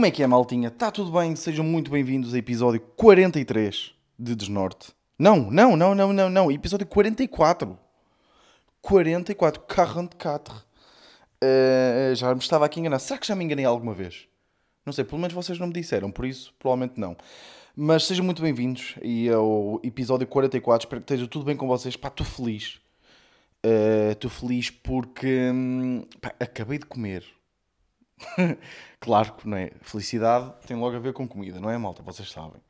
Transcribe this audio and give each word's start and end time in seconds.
Como 0.00 0.06
é 0.06 0.10
que 0.10 0.22
é, 0.22 0.26
maltinha? 0.26 0.68
Está 0.68 0.90
tudo 0.90 1.12
bem? 1.12 1.36
Sejam 1.36 1.62
muito 1.62 1.90
bem-vindos 1.90 2.32
ao 2.32 2.38
episódio 2.38 2.80
43 2.96 3.92
de 4.18 4.34
Desnorte. 4.34 4.94
Não, 5.18 5.50
não, 5.50 5.76
não, 5.76 5.94
não, 5.94 6.10
não, 6.10 6.30
não. 6.30 6.50
Episódio 6.50 6.86
44. 6.86 7.78
44. 8.80 9.60
44. 9.60 10.54
Uh, 10.54 12.14
já 12.14 12.34
me 12.34 12.40
estava 12.40 12.64
aqui 12.64 12.78
a 12.78 12.80
enganar. 12.80 12.98
Será 12.98 13.20
que 13.20 13.26
já 13.26 13.36
me 13.36 13.44
enganei 13.44 13.66
alguma 13.66 13.92
vez? 13.92 14.26
Não 14.86 14.92
sei, 14.94 15.04
pelo 15.04 15.20
menos 15.20 15.34
vocês 15.34 15.58
não 15.58 15.66
me 15.66 15.74
disseram, 15.74 16.10
por 16.10 16.24
isso 16.24 16.54
provavelmente 16.58 16.98
não. 16.98 17.14
Mas 17.76 18.06
sejam 18.06 18.24
muito 18.24 18.40
bem-vindos 18.40 18.94
e 19.02 19.28
ao 19.28 19.82
episódio 19.84 20.26
44. 20.26 20.86
Espero 20.86 21.02
que 21.02 21.12
esteja 21.12 21.28
tudo 21.28 21.44
bem 21.44 21.58
com 21.58 21.68
vocês. 21.68 21.94
Pá, 21.94 22.08
estou 22.08 22.24
feliz. 22.24 22.80
Estou 24.12 24.30
uh, 24.30 24.32
feliz 24.32 24.70
porque 24.70 25.50
hum, 25.52 26.06
pá, 26.22 26.32
acabei 26.40 26.78
de 26.78 26.86
comer. 26.86 27.22
claro 29.00 29.32
que 29.34 29.48
não 29.48 29.56
é. 29.56 29.72
Felicidade 29.82 30.52
tem 30.66 30.76
logo 30.76 30.96
a 30.96 31.00
ver 31.00 31.12
com 31.12 31.26
comida, 31.26 31.60
não 31.60 31.70
é, 31.70 31.78
malta? 31.78 32.02
Vocês 32.02 32.30
sabem. 32.30 32.60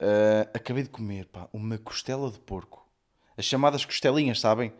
Uh, 0.00 0.48
acabei 0.52 0.82
de 0.82 0.90
comer 0.90 1.26
pá, 1.26 1.48
uma 1.52 1.78
costela 1.78 2.30
de 2.30 2.38
porco. 2.38 2.86
As 3.36 3.44
chamadas 3.44 3.84
costelinhas, 3.84 4.40
sabem? 4.40 4.72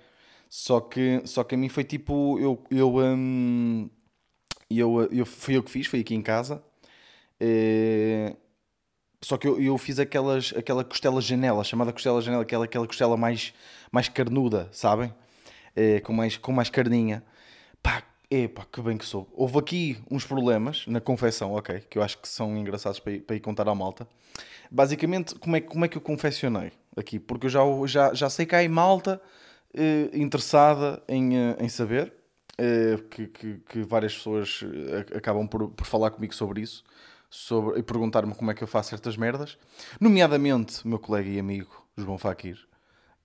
Só 0.48 0.80
que, 0.80 1.22
só 1.24 1.42
que 1.44 1.54
a 1.54 1.58
mim 1.58 1.68
foi 1.68 1.84
tipo. 1.84 2.38
Eu, 2.38 2.62
eu, 2.70 2.96
hum, 2.96 3.90
eu, 4.70 5.08
eu, 5.10 5.26
fui 5.26 5.56
eu 5.56 5.62
que 5.62 5.70
fiz, 5.70 5.86
foi 5.86 6.00
aqui 6.00 6.14
em 6.14 6.22
casa. 6.22 6.62
Uh, 7.40 8.36
só 9.20 9.36
que 9.36 9.48
eu, 9.48 9.60
eu 9.60 9.76
fiz 9.78 9.98
aquelas, 9.98 10.54
aquela 10.56 10.84
costela 10.84 11.20
janela, 11.20 11.64
chamada 11.64 11.92
costela 11.92 12.20
janela, 12.22 12.42
aquela, 12.42 12.64
aquela 12.64 12.86
costela 12.86 13.16
mais, 13.16 13.52
mais 13.90 14.08
carnuda, 14.08 14.68
sabem? 14.72 15.12
É, 15.74 16.00
com, 16.00 16.12
mais, 16.12 16.36
com 16.36 16.52
mais 16.52 16.70
carninha. 16.70 17.22
Pá, 17.82 18.02
epá, 18.30 18.66
que 18.70 18.80
bem 18.80 18.96
que 18.96 19.04
sou. 19.04 19.28
Houve 19.32 19.58
aqui 19.58 19.98
uns 20.10 20.24
problemas 20.24 20.86
na 20.86 21.00
confecção, 21.00 21.52
ok, 21.52 21.80
que 21.88 21.98
eu 21.98 22.02
acho 22.02 22.18
que 22.18 22.28
são 22.28 22.56
engraçados 22.56 22.98
para 22.98 23.12
ir, 23.12 23.20
para 23.20 23.36
ir 23.36 23.40
contar 23.40 23.68
à 23.68 23.74
malta. 23.74 24.06
Basicamente, 24.70 25.34
como 25.36 25.56
é, 25.56 25.60
como 25.60 25.84
é 25.84 25.88
que 25.88 25.96
eu 25.96 26.00
confeccionei 26.00 26.72
aqui? 26.96 27.18
Porque 27.18 27.46
eu 27.46 27.50
já, 27.50 27.60
já, 27.86 28.14
já 28.14 28.30
sei 28.30 28.46
que 28.46 28.54
há 28.54 28.58
aí 28.58 28.68
malta 28.68 29.20
eh, 29.74 30.10
interessada 30.14 31.02
em, 31.08 31.36
eh, 31.36 31.56
em 31.60 31.68
saber, 31.68 32.12
eh, 32.58 32.98
que, 33.10 33.26
que, 33.28 33.58
que, 33.68 33.82
várias 33.82 34.14
pessoas 34.14 34.64
eh, 34.64 35.16
acabam 35.16 35.46
por, 35.46 35.68
por 35.70 35.86
falar 35.86 36.10
comigo 36.10 36.34
sobre 36.34 36.62
isso 36.62 36.84
sobre, 37.30 37.78
e 37.78 37.82
perguntar-me 37.82 38.34
como 38.34 38.50
é 38.50 38.54
que 38.54 38.62
eu 38.62 38.68
faço 38.68 38.90
certas 38.90 39.16
merdas, 39.16 39.58
nomeadamente 40.00 40.86
meu 40.86 40.98
colega 40.98 41.28
e 41.28 41.38
amigo 41.38 41.86
João 41.96 42.18
Fakir 42.18 42.66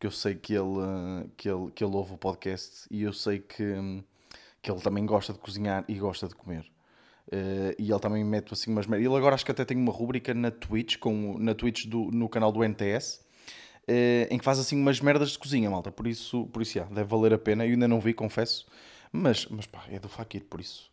que 0.02 0.08
eu 0.08 0.12
sei 0.12 0.34
que 0.34 0.54
ele, 0.54 0.80
eh, 0.82 1.28
que 1.38 1.48
ele, 1.48 1.72
que 1.72 1.84
ele 1.84 1.96
ouve 1.96 2.16
o 2.16 2.18
podcast 2.18 2.88
e 2.90 3.04
eu 3.04 3.14
sei 3.14 3.38
que, 3.40 3.64
que 4.62 4.70
ele 4.70 4.80
também 4.80 5.06
gosta 5.06 5.34
de 5.34 5.40
cozinhar 5.40 5.84
e 5.88 5.96
gosta 5.96 6.28
de 6.28 6.36
comer. 6.36 6.66
Uh, 7.28 7.74
e 7.80 7.90
ele 7.90 8.00
também 8.00 8.24
mete 8.24 8.54
assim 8.54 8.72
umas 8.72 8.86
merdas. 8.86 9.06
Ele 9.06 9.16
agora 9.16 9.36
acho 9.36 9.46
que 9.46 9.52
até 9.52 9.64
tem 9.64 9.78
uma 9.78 9.92
rúbrica 9.92 10.34
na 10.34 10.52
Twitch, 10.52 10.98
com, 10.98 11.38
na 11.40 11.54
Twitch 11.54 11.86
do, 11.86 12.12
no 12.12 12.28
canal 12.28 12.52
do 12.52 12.64
NTS, 12.64 13.16
uh, 13.18 13.22
eh, 13.88 14.28
em 14.30 14.38
que 14.38 14.44
faz 14.44 14.60
assim 14.60 14.80
umas 14.80 15.00
merdas 15.00 15.32
de 15.32 15.40
cozinha, 15.40 15.70
malta. 15.70 15.92
Por 15.92 16.08
isso, 16.08 16.46
por 16.48 16.62
isso, 16.62 16.78
yeah, 16.78 16.94
deve 16.94 17.10
valer 17.10 17.34
a 17.34 17.38
pena. 17.38 17.66
Eu 17.66 17.72
ainda 17.72 17.88
não 17.88 18.00
vi, 18.00 18.14
confesso. 18.14 18.68
Mas, 19.12 19.46
mas 19.48 19.66
pá, 19.66 19.86
é 19.90 20.00
do 20.00 20.10
Fakir, 20.10 20.44
por 20.46 20.60
isso. 20.60 20.92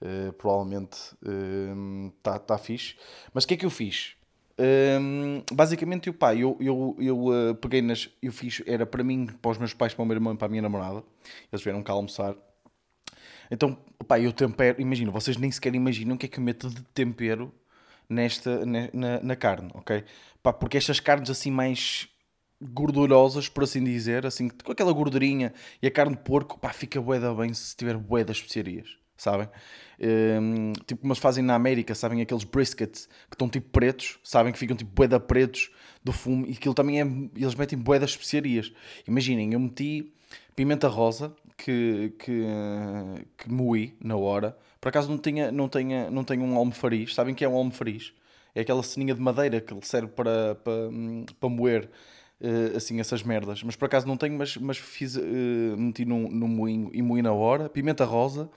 Uh, 0.00 0.32
provavelmente 0.32 0.98
está 2.18 2.36
uh, 2.36 2.40
tá 2.40 2.58
fixe. 2.58 2.96
Mas 3.32 3.44
o 3.44 3.48
que 3.48 3.54
é 3.54 3.56
que 3.56 3.66
eu 3.66 3.70
fiz? 3.70 4.14
Um, 4.58 5.42
basicamente, 5.52 6.10
o 6.10 6.14
pai, 6.14 6.38
eu, 6.42 6.56
eu, 6.60 6.96
eu 6.98 7.54
peguei 7.56 7.80
nas. 7.80 8.08
Eu 8.22 8.32
fiz, 8.32 8.62
era 8.66 8.84
para 8.84 9.02
mim, 9.02 9.26
para 9.26 9.50
os 9.50 9.58
meus 9.58 9.72
pais, 9.72 9.94
para 9.94 10.02
o 10.02 10.06
meu 10.06 10.14
irmão 10.14 10.34
e 10.34 10.36
para 10.36 10.46
a 10.46 10.50
minha 10.50 10.62
namorada. 10.62 11.02
Eles 11.50 11.64
vieram 11.64 11.82
cá 11.82 11.92
almoçar. 11.92 12.36
Então, 13.52 13.76
pá, 14.08 14.18
eu 14.18 14.32
tempero. 14.32 14.80
Imagina, 14.80 15.10
vocês 15.10 15.36
nem 15.36 15.50
sequer 15.50 15.74
imaginam 15.74 16.16
o 16.16 16.18
que 16.18 16.24
é 16.24 16.28
que 16.28 16.38
eu 16.38 16.42
meto 16.42 16.70
de 16.70 16.82
tempero 16.94 17.54
nesta, 18.08 18.64
na, 18.64 19.20
na 19.22 19.36
carne, 19.36 19.70
ok? 19.74 20.04
Pá, 20.42 20.54
porque 20.54 20.78
estas 20.78 20.98
carnes 20.98 21.28
assim 21.28 21.50
mais 21.50 22.08
gordurosas, 22.62 23.50
por 23.50 23.64
assim 23.64 23.84
dizer, 23.84 24.24
assim, 24.24 24.48
com 24.48 24.72
aquela 24.72 24.92
gordurinha 24.92 25.52
e 25.82 25.86
a 25.86 25.90
carne 25.90 26.16
de 26.16 26.22
porco, 26.22 26.58
pá, 26.58 26.72
fica 26.72 27.00
bué 27.00 27.20
da 27.20 27.34
bem 27.34 27.52
se 27.52 27.76
tiver 27.76 27.98
bué 27.98 28.24
das 28.24 28.38
especiarias 28.38 29.02
sabem? 29.22 29.48
Um, 30.00 30.72
tipo 30.72 31.00
como 31.00 31.12
eles 31.12 31.22
fazem 31.22 31.44
na 31.44 31.54
América, 31.54 31.94
sabem? 31.94 32.20
Aqueles 32.20 32.44
briskets 32.44 33.06
que 33.28 33.34
estão 33.34 33.48
tipo 33.48 33.70
pretos, 33.70 34.18
sabem? 34.24 34.52
Que 34.52 34.58
ficam 34.58 34.76
tipo 34.76 34.90
boeda 34.90 35.20
pretos 35.20 35.70
do 36.02 36.12
fumo 36.12 36.46
e 36.46 36.52
aquilo 36.52 36.74
também 36.74 37.00
é. 37.00 37.04
Eles 37.36 37.54
metem 37.54 37.78
boeda 37.78 38.04
especiarias. 38.04 38.72
Imaginem, 39.06 39.52
eu 39.52 39.60
meti 39.60 40.12
pimenta 40.56 40.88
rosa 40.88 41.34
que, 41.64 42.12
que, 42.18 42.44
que 43.38 43.50
moí 43.50 43.96
na 44.02 44.16
hora. 44.16 44.56
Por 44.80 44.88
acaso 44.88 45.08
não 45.08 45.18
tinha, 45.18 45.52
não 45.52 45.68
tenha, 45.68 46.10
não 46.10 46.24
tenho 46.24 46.42
um 46.42 46.56
almofariz. 46.56 47.14
Sabem 47.14 47.34
que 47.34 47.44
é 47.44 47.48
um 47.48 47.54
almofariz? 47.54 48.12
É 48.54 48.60
aquela 48.60 48.82
ceninha 48.82 49.14
de 49.14 49.20
madeira 49.20 49.60
que 49.60 49.74
serve 49.86 50.08
para, 50.08 50.56
para, 50.56 50.90
para 51.38 51.48
moer 51.48 51.88
uh, 52.40 52.76
assim 52.76 53.00
essas 53.00 53.22
merdas. 53.22 53.62
Mas 53.62 53.76
por 53.76 53.86
acaso 53.86 54.06
não 54.06 54.16
tenho, 54.16 54.36
mas, 54.36 54.56
mas 54.56 54.76
fiz, 54.76 55.16
uh, 55.16 55.20
meti 55.78 56.04
no, 56.04 56.28
no 56.28 56.48
moinho 56.48 56.90
e 56.92 57.00
moí 57.00 57.22
na 57.22 57.32
hora. 57.32 57.68
Pimenta 57.68 58.04
rosa 58.04 58.50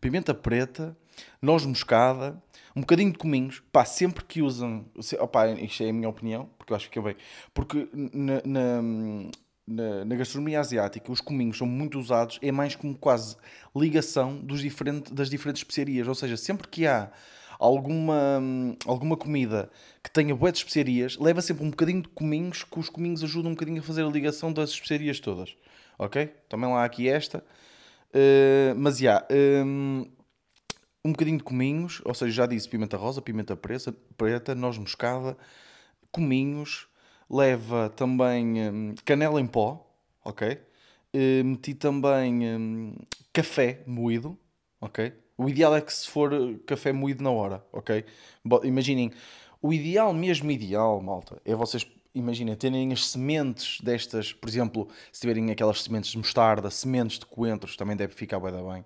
pimenta 0.00 0.34
preta, 0.34 0.96
noz 1.42 1.64
moscada, 1.66 2.42
um 2.74 2.80
bocadinho 2.80 3.12
de 3.12 3.18
cominhos. 3.18 3.62
Pá, 3.70 3.84
sempre 3.84 4.24
que 4.24 4.40
usam. 4.40 4.86
Opá, 5.20 5.48
isto 5.48 5.82
é 5.82 5.90
a 5.90 5.92
minha 5.92 6.08
opinião, 6.08 6.48
porque 6.56 6.72
eu 6.72 6.76
acho 6.76 6.90
que 6.90 6.98
é 6.98 7.02
bem. 7.02 7.16
Porque 7.52 7.88
na, 7.92 8.40
na, 8.44 8.82
na, 9.70 10.04
na, 10.04 10.16
gastronomia 10.16 10.58
asiática 10.58 11.12
os 11.12 11.20
cominhos 11.20 11.58
são 11.58 11.66
muito 11.66 11.98
usados, 11.98 12.38
é 12.42 12.50
mais 12.50 12.74
como 12.74 12.96
quase 12.96 13.36
ligação 13.74 14.36
dos 14.36 14.60
diferente, 14.60 15.14
das 15.14 15.30
diferentes 15.30 15.62
especiarias. 15.62 16.08
Ou 16.08 16.14
seja, 16.14 16.36
sempre 16.36 16.66
que 16.68 16.86
há 16.86 17.10
alguma, 17.58 18.40
alguma 18.86 19.16
comida 19.16 19.70
que 20.02 20.10
tenha 20.10 20.34
boas 20.34 20.56
especiarias, 20.56 21.16
leva 21.18 21.40
sempre 21.42 21.64
um 21.64 21.70
bocadinho 21.70 22.02
de 22.02 22.08
cominhos, 22.08 22.64
que 22.64 22.78
os 22.78 22.88
cominhos 22.88 23.22
ajudam 23.22 23.52
um 23.52 23.54
bocadinho 23.54 23.80
a 23.80 23.84
fazer 23.84 24.02
a 24.02 24.08
ligação 24.08 24.52
das 24.52 24.70
especiarias 24.70 25.20
todas. 25.20 25.54
Ok? 25.98 26.26
Também 26.48 26.68
lá 26.68 26.84
aqui 26.84 27.08
esta. 27.08 27.44
Uh, 28.08 28.74
mas 28.76 28.98
já, 28.98 29.24
yeah, 29.30 29.64
um, 29.64 30.04
um 31.04 31.12
bocadinho 31.12 31.38
de 31.38 31.44
cominhos, 31.44 32.02
ou 32.04 32.14
seja, 32.14 32.32
já 32.32 32.46
disse 32.46 32.68
pimenta 32.68 32.96
rosa, 32.96 33.22
pimenta 33.22 33.54
preta, 33.54 33.94
preta 34.16 34.54
noz 34.54 34.76
moscada, 34.78 35.36
cominhos, 36.10 36.88
leva 37.30 37.88
também 37.90 38.68
um, 38.68 38.94
canela 39.04 39.40
em 39.40 39.46
pó, 39.46 39.86
ok? 40.24 40.60
Uh, 41.14 41.44
meti 41.44 41.74
também 41.74 42.46
um, 42.56 42.94
café 43.32 43.82
moído, 43.86 44.36
ok? 44.80 45.12
O 45.38 45.48
ideal 45.48 45.74
é 45.74 45.80
que 45.80 45.92
se 45.92 46.08
for 46.08 46.32
café 46.66 46.92
moído 46.92 47.22
na 47.22 47.30
hora, 47.30 47.64
ok? 47.72 48.04
Imaginem, 48.64 49.12
o 49.62 49.72
ideal, 49.72 50.12
mesmo 50.12 50.50
ideal, 50.50 51.00
malta, 51.00 51.40
é 51.44 51.54
vocês 51.54 51.86
imagina, 52.14 52.56
terem 52.56 52.92
as 52.92 53.06
sementes 53.08 53.80
destas, 53.80 54.32
por 54.32 54.48
exemplo, 54.48 54.88
se 55.12 55.20
tiverem 55.20 55.50
aquelas 55.50 55.82
sementes 55.82 56.10
de 56.10 56.18
mostarda, 56.18 56.70
sementes 56.70 57.18
de 57.18 57.26
coentros, 57.26 57.76
também 57.76 57.96
deve 57.96 58.14
ficar 58.14 58.40
bem, 58.40 58.52
bem. 58.52 58.84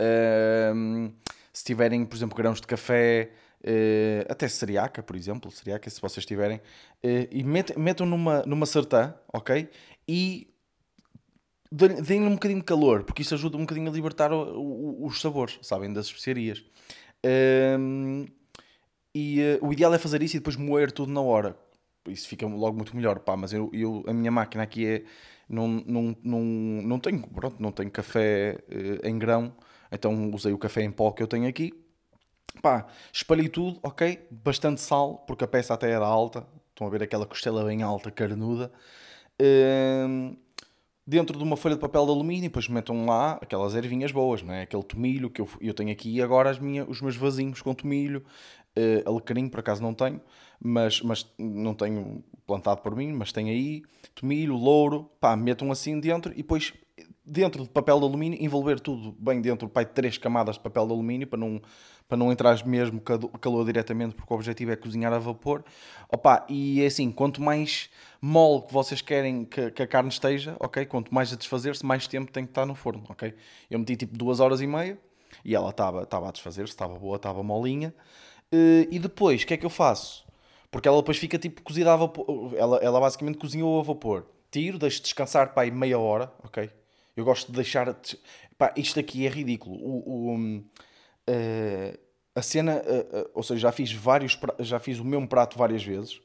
Uh, 0.00 1.12
se 1.52 1.64
tiverem, 1.64 2.04
por 2.04 2.16
exemplo, 2.16 2.36
grãos 2.36 2.60
de 2.60 2.66
café, 2.66 3.30
uh, 3.64 4.26
até 4.28 4.46
cereaca, 4.48 5.02
por 5.02 5.16
exemplo, 5.16 5.50
cereaca, 5.50 5.88
se 5.90 6.00
vocês 6.00 6.24
tiverem, 6.24 6.58
uh, 6.58 7.28
e 7.30 7.42
metam, 7.42 7.82
metam 7.82 8.06
numa, 8.06 8.42
numa 8.42 8.66
sartã, 8.66 9.14
ok? 9.32 9.68
E 10.06 10.48
deem-lhe 11.72 12.26
um 12.26 12.34
bocadinho 12.34 12.60
de 12.60 12.66
calor, 12.66 13.04
porque 13.04 13.22
isso 13.22 13.34
ajuda 13.34 13.56
um 13.56 13.60
bocadinho 13.60 13.90
a 13.90 13.92
libertar 13.92 14.32
o, 14.32 14.60
o, 14.60 15.06
os 15.06 15.20
sabores, 15.20 15.58
sabem, 15.62 15.92
das 15.92 16.06
especiarias. 16.06 16.64
e 19.14 19.40
uh, 19.60 19.66
o 19.66 19.72
ideal 19.72 19.94
é 19.94 19.98
fazer 19.98 20.22
isso 20.22 20.36
e 20.36 20.40
depois 20.40 20.56
moer 20.56 20.92
tudo 20.92 21.12
na 21.12 21.20
hora 21.20 21.56
isso 22.10 22.28
fica 22.28 22.46
logo 22.46 22.76
muito 22.76 22.94
melhor, 22.94 23.18
pá, 23.20 23.36
mas 23.36 23.52
eu, 23.52 23.70
eu, 23.72 24.04
a 24.06 24.12
minha 24.12 24.30
máquina 24.30 24.62
aqui 24.62 24.86
é, 24.86 25.04
não, 25.48 25.68
não, 25.68 26.16
não, 26.22 26.40
não 26.40 26.98
tenho, 26.98 27.22
pronto, 27.28 27.56
não 27.60 27.72
tenho 27.72 27.90
café 27.90 28.58
eh, 28.68 29.08
em 29.08 29.18
grão, 29.18 29.54
então 29.90 30.30
usei 30.32 30.52
o 30.52 30.58
café 30.58 30.82
em 30.82 30.90
pó 30.90 31.10
que 31.12 31.22
eu 31.22 31.26
tenho 31.26 31.48
aqui, 31.48 31.72
pá, 32.62 32.86
espalhei 33.12 33.48
tudo, 33.48 33.78
ok, 33.82 34.26
bastante 34.30 34.80
sal, 34.80 35.24
porque 35.26 35.44
a 35.44 35.48
peça 35.48 35.74
até 35.74 35.90
era 35.90 36.06
alta, 36.06 36.46
estão 36.70 36.86
a 36.86 36.90
ver 36.90 37.02
aquela 37.02 37.26
costela 37.26 37.64
bem 37.64 37.82
alta, 37.82 38.10
carnuda, 38.10 38.72
ehm, 39.38 40.36
dentro 41.06 41.36
de 41.36 41.44
uma 41.44 41.56
folha 41.56 41.74
de 41.74 41.80
papel 41.80 42.04
de 42.04 42.10
alumínio, 42.12 42.44
depois 42.44 42.68
metam 42.68 43.04
lá 43.06 43.38
aquelas 43.42 43.74
ervinhas 43.74 44.12
boas, 44.12 44.42
não 44.42 44.54
é? 44.54 44.62
aquele 44.62 44.82
tomilho 44.82 45.30
que 45.30 45.40
eu, 45.40 45.48
eu 45.60 45.74
tenho 45.74 45.92
aqui 45.92 46.20
agora 46.22 46.50
as 46.50 46.58
minhas, 46.58 46.88
os 46.88 47.00
meus 47.00 47.16
vasinhos 47.16 47.60
com 47.60 47.74
tomilho, 47.74 48.24
uh, 48.76 49.08
alecrim 49.08 49.48
por 49.48 49.60
acaso 49.60 49.82
não 49.82 49.94
tenho, 49.94 50.20
mas, 50.60 51.00
mas 51.02 51.30
não 51.38 51.74
tenho 51.74 52.24
plantado 52.46 52.80
por 52.82 52.94
mim, 52.94 53.12
mas 53.12 53.32
tem 53.32 53.50
aí. 53.50 53.82
Tomilho, 54.14 54.56
louro, 54.56 55.10
pá, 55.20 55.36
metam 55.36 55.70
assim 55.70 55.98
dentro 55.98 56.32
e 56.32 56.36
depois 56.36 56.72
dentro 57.24 57.62
de 57.62 57.70
papel 57.70 57.98
de 57.98 58.04
alumínio, 58.04 58.42
envolver 58.42 58.78
tudo 58.78 59.12
bem 59.18 59.40
dentro 59.40 59.68
pai, 59.68 59.86
três 59.86 60.18
camadas 60.18 60.56
de 60.56 60.60
papel 60.60 60.86
de 60.86 60.92
alumínio 60.92 61.26
para 61.26 61.38
não, 61.38 61.60
para 62.06 62.18
não 62.18 62.30
entrar 62.30 62.64
mesmo 62.66 63.00
calor 63.00 63.64
diretamente, 63.64 64.14
porque 64.14 64.32
o 64.32 64.36
objetivo 64.36 64.72
é 64.72 64.76
cozinhar 64.76 65.12
a 65.12 65.18
vapor. 65.18 65.64
Opa, 66.12 66.44
e 66.48 66.82
é 66.82 66.86
assim, 66.86 67.10
quanto 67.10 67.40
mais 67.40 67.88
mole 68.20 68.62
que 68.62 68.72
vocês 68.72 69.00
querem 69.00 69.44
que, 69.44 69.70
que 69.70 69.82
a 69.82 69.86
carne 69.86 70.10
esteja, 70.10 70.56
ok? 70.60 70.84
Quanto 70.84 71.14
mais 71.14 71.32
a 71.32 71.36
desfazer-se, 71.36 71.84
mais 71.84 72.06
tempo 72.06 72.30
tem 72.30 72.44
que 72.44 72.50
estar 72.50 72.66
no 72.66 72.74
forno, 72.74 73.04
ok? 73.08 73.34
Eu 73.70 73.78
meti 73.78 73.96
tipo 73.96 74.16
duas 74.16 74.40
horas 74.40 74.60
e 74.60 74.66
meia, 74.66 74.98
E 75.44 75.54
ela 75.54 75.70
estava 75.70 76.28
a 76.28 76.30
desfazer-se, 76.30 76.72
estava 76.72 76.98
boa, 76.98 77.16
estava 77.16 77.42
molinha. 77.42 77.94
Uh, 78.52 78.86
e 78.90 78.98
depois, 78.98 79.42
o 79.42 79.46
que 79.46 79.54
é 79.54 79.56
que 79.56 79.66
eu 79.66 79.70
faço? 79.70 80.24
Porque 80.70 80.88
ela 80.88 80.98
depois 80.98 81.18
fica 81.18 81.38
tipo 81.38 81.62
cozida 81.62 81.92
a 81.92 81.96
vapor. 81.96 82.54
Ela, 82.56 82.78
ela 82.78 83.00
basicamente 83.00 83.38
cozinhou 83.38 83.80
a 83.80 83.82
vapor. 83.82 84.26
Tiro, 84.50 84.78
deixo 84.78 85.02
descansar 85.02 85.52
para 85.52 85.64
aí 85.64 85.70
meia 85.70 85.98
hora, 85.98 86.32
ok? 86.44 86.70
Eu 87.16 87.24
gosto 87.24 87.50
de 87.50 87.56
deixar. 87.56 87.94
Pá, 88.58 88.72
isto 88.76 88.98
aqui 88.98 89.26
é 89.26 89.30
ridículo. 89.30 89.76
O, 89.76 90.32
o 90.32 90.36
uh, 90.36 91.98
a 92.34 92.42
cena, 92.42 92.76
uh, 92.76 93.30
ou 93.34 93.42
seja, 93.42 93.60
já 93.60 93.72
fiz 93.72 93.92
vários, 93.92 94.38
já 94.60 94.78
fiz 94.78 94.98
o 94.98 95.04
mesmo 95.04 95.28
prato 95.28 95.56
várias 95.56 95.84
vezes 95.84 96.20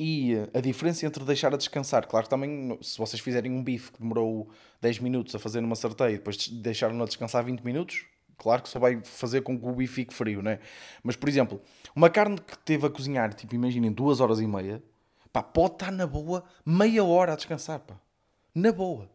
e 0.00 0.34
a 0.54 0.60
diferença 0.60 1.04
entre 1.06 1.24
deixar 1.24 1.52
a 1.52 1.56
descansar, 1.56 2.06
claro 2.06 2.24
que 2.24 2.30
também, 2.30 2.78
se 2.80 2.96
vocês 2.96 3.20
fizerem 3.20 3.50
um 3.50 3.62
bife 3.62 3.90
que 3.90 3.98
demorou 3.98 4.48
10 4.80 5.00
minutos 5.00 5.34
a 5.34 5.40
fazer 5.40 5.60
numa 5.60 5.74
sarteia 5.74 6.10
e 6.10 6.18
depois 6.18 6.48
deixaram-no 6.48 7.02
a 7.02 7.06
descansar 7.06 7.44
20 7.44 7.62
minutos, 7.62 8.06
claro 8.36 8.62
que 8.62 8.68
só 8.68 8.78
vai 8.78 9.00
fazer 9.02 9.42
com 9.42 9.58
que 9.58 9.66
o 9.66 9.72
bife 9.72 9.94
fique 9.94 10.14
frio, 10.14 10.40
né? 10.40 10.60
Mas, 11.02 11.16
por 11.16 11.28
exemplo, 11.28 11.60
uma 11.96 12.08
carne 12.08 12.38
que 12.40 12.56
teve 12.58 12.86
a 12.86 12.90
cozinhar, 12.90 13.34
tipo, 13.34 13.56
imaginem, 13.56 13.90
duas 13.90 14.20
horas 14.20 14.38
e 14.40 14.46
meia, 14.46 14.80
pá, 15.32 15.42
pode 15.42 15.74
estar 15.74 15.90
na 15.90 16.06
boa 16.06 16.44
meia 16.64 17.02
hora 17.02 17.32
a 17.32 17.36
descansar, 17.36 17.80
pá. 17.80 17.98
Na 18.54 18.70
boa. 18.70 19.10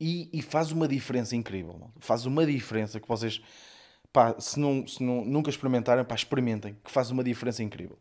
E, 0.00 0.28
e 0.32 0.42
faz 0.42 0.70
uma 0.70 0.86
diferença 0.86 1.34
incrível, 1.34 1.90
faz 1.98 2.24
uma 2.24 2.46
diferença 2.46 3.00
que 3.00 3.08
vocês, 3.08 3.40
pá, 4.12 4.36
se, 4.38 4.58
não, 4.58 4.86
se 4.86 5.02
não, 5.02 5.24
nunca 5.24 5.50
experimentarem, 5.50 6.04
pá, 6.04 6.14
experimentem, 6.14 6.76
que 6.84 6.90
faz 6.90 7.10
uma 7.10 7.24
diferença 7.24 7.62
incrível. 7.62 7.98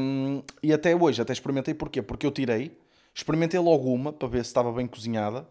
Um, 0.00 0.42
e 0.62 0.72
até 0.72 0.96
hoje, 0.96 1.20
até 1.20 1.32
experimentei 1.32 1.74
porquê? 1.74 2.02
Porque 2.02 2.26
eu 2.26 2.30
tirei, 2.30 2.76
experimentei 3.14 3.60
logo 3.60 3.92
uma 3.92 4.12
para 4.12 4.28
ver 4.28 4.44
se 4.44 4.50
estava 4.50 4.72
bem 4.72 4.86
cozinhada, 4.86 5.46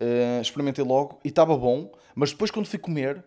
uh, 0.00 0.40
experimentei 0.40 0.84
logo 0.84 1.20
e 1.24 1.28
estava 1.28 1.56
bom, 1.56 1.92
mas 2.14 2.32
depois 2.32 2.50
quando 2.50 2.66
fui 2.66 2.78
comer, 2.78 3.18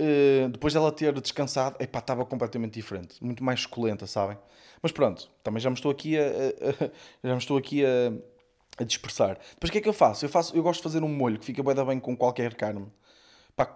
uh, 0.00 0.48
depois 0.48 0.74
dela 0.74 0.92
ter 0.92 1.18
descansado, 1.20 1.76
epá, 1.80 2.00
estava 2.00 2.24
completamente 2.26 2.74
diferente, 2.74 3.22
muito 3.24 3.42
mais 3.42 3.60
suculenta, 3.60 4.06
sabem? 4.06 4.36
Mas 4.82 4.92
pronto, 4.92 5.30
também 5.42 5.60
já 5.60 5.70
me 5.70 5.76
estou 5.76 5.90
aqui 5.90 6.18
a, 6.18 6.22
a, 6.22 6.84
a 7.24 7.28
já 7.28 7.32
me 7.32 7.38
estou 7.38 7.56
aqui 7.56 7.84
a, 7.84 8.12
a, 8.78 8.84
dispersar. 8.84 9.38
Depois 9.54 9.68
o 9.68 9.72
que 9.72 9.78
é 9.78 9.80
que 9.80 9.88
eu 9.88 9.92
faço? 9.92 10.24
Eu, 10.24 10.28
faço, 10.28 10.56
eu 10.56 10.62
gosto 10.62 10.78
de 10.78 10.84
fazer 10.84 11.02
um 11.02 11.08
molho 11.08 11.38
que 11.38 11.44
fica 11.44 11.62
bem, 11.62 11.74
bem 11.86 12.00
com 12.00 12.16
qualquer 12.16 12.54
carne. 12.54 12.86
Pá, 13.54 13.66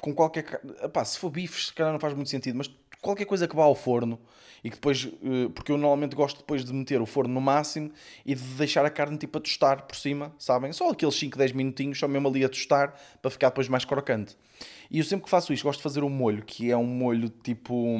com 0.00 0.14
qualquer 0.14 0.42
carne. 0.42 0.72
se 1.04 1.18
for 1.18 1.30
bife, 1.30 1.66
se 1.66 1.72
calhar 1.72 1.92
não 1.92 2.00
faz 2.00 2.14
muito 2.14 2.30
sentido, 2.30 2.56
mas 2.56 2.70
qualquer 3.00 3.24
coisa 3.24 3.46
que 3.46 3.54
vá 3.54 3.64
ao 3.64 3.74
forno 3.74 4.18
e 4.62 4.70
que 4.70 4.76
depois, 4.76 5.06
eh, 5.06 5.48
porque 5.54 5.70
eu 5.70 5.76
normalmente 5.76 6.16
gosto 6.16 6.38
depois 6.38 6.64
de 6.64 6.72
meter 6.72 7.00
o 7.00 7.06
forno 7.06 7.32
no 7.32 7.40
máximo 7.40 7.90
e 8.26 8.34
de 8.34 8.42
deixar 8.42 8.84
a 8.84 8.90
carne 8.90 9.16
tipo 9.16 9.38
a 9.38 9.40
tostar 9.40 9.82
por 9.82 9.96
cima, 9.96 10.34
sabem? 10.38 10.72
Só 10.72 10.90
aqueles 10.90 11.14
5, 11.14 11.38
10 11.38 11.52
minutinhos, 11.52 11.98
só 11.98 12.08
mesmo 12.08 12.28
ali 12.28 12.44
a 12.44 12.48
tostar 12.48 12.94
para 13.22 13.30
ficar 13.30 13.48
depois 13.50 13.68
mais 13.68 13.84
crocante. 13.84 14.36
E 14.90 14.98
eu 14.98 15.04
sempre 15.04 15.24
que 15.24 15.30
faço 15.30 15.52
isto, 15.52 15.62
gosto 15.62 15.78
de 15.78 15.82
fazer 15.82 16.02
um 16.02 16.08
molho, 16.08 16.42
que 16.44 16.70
é 16.70 16.76
um 16.76 16.86
molho 16.86 17.28
tipo. 17.28 17.98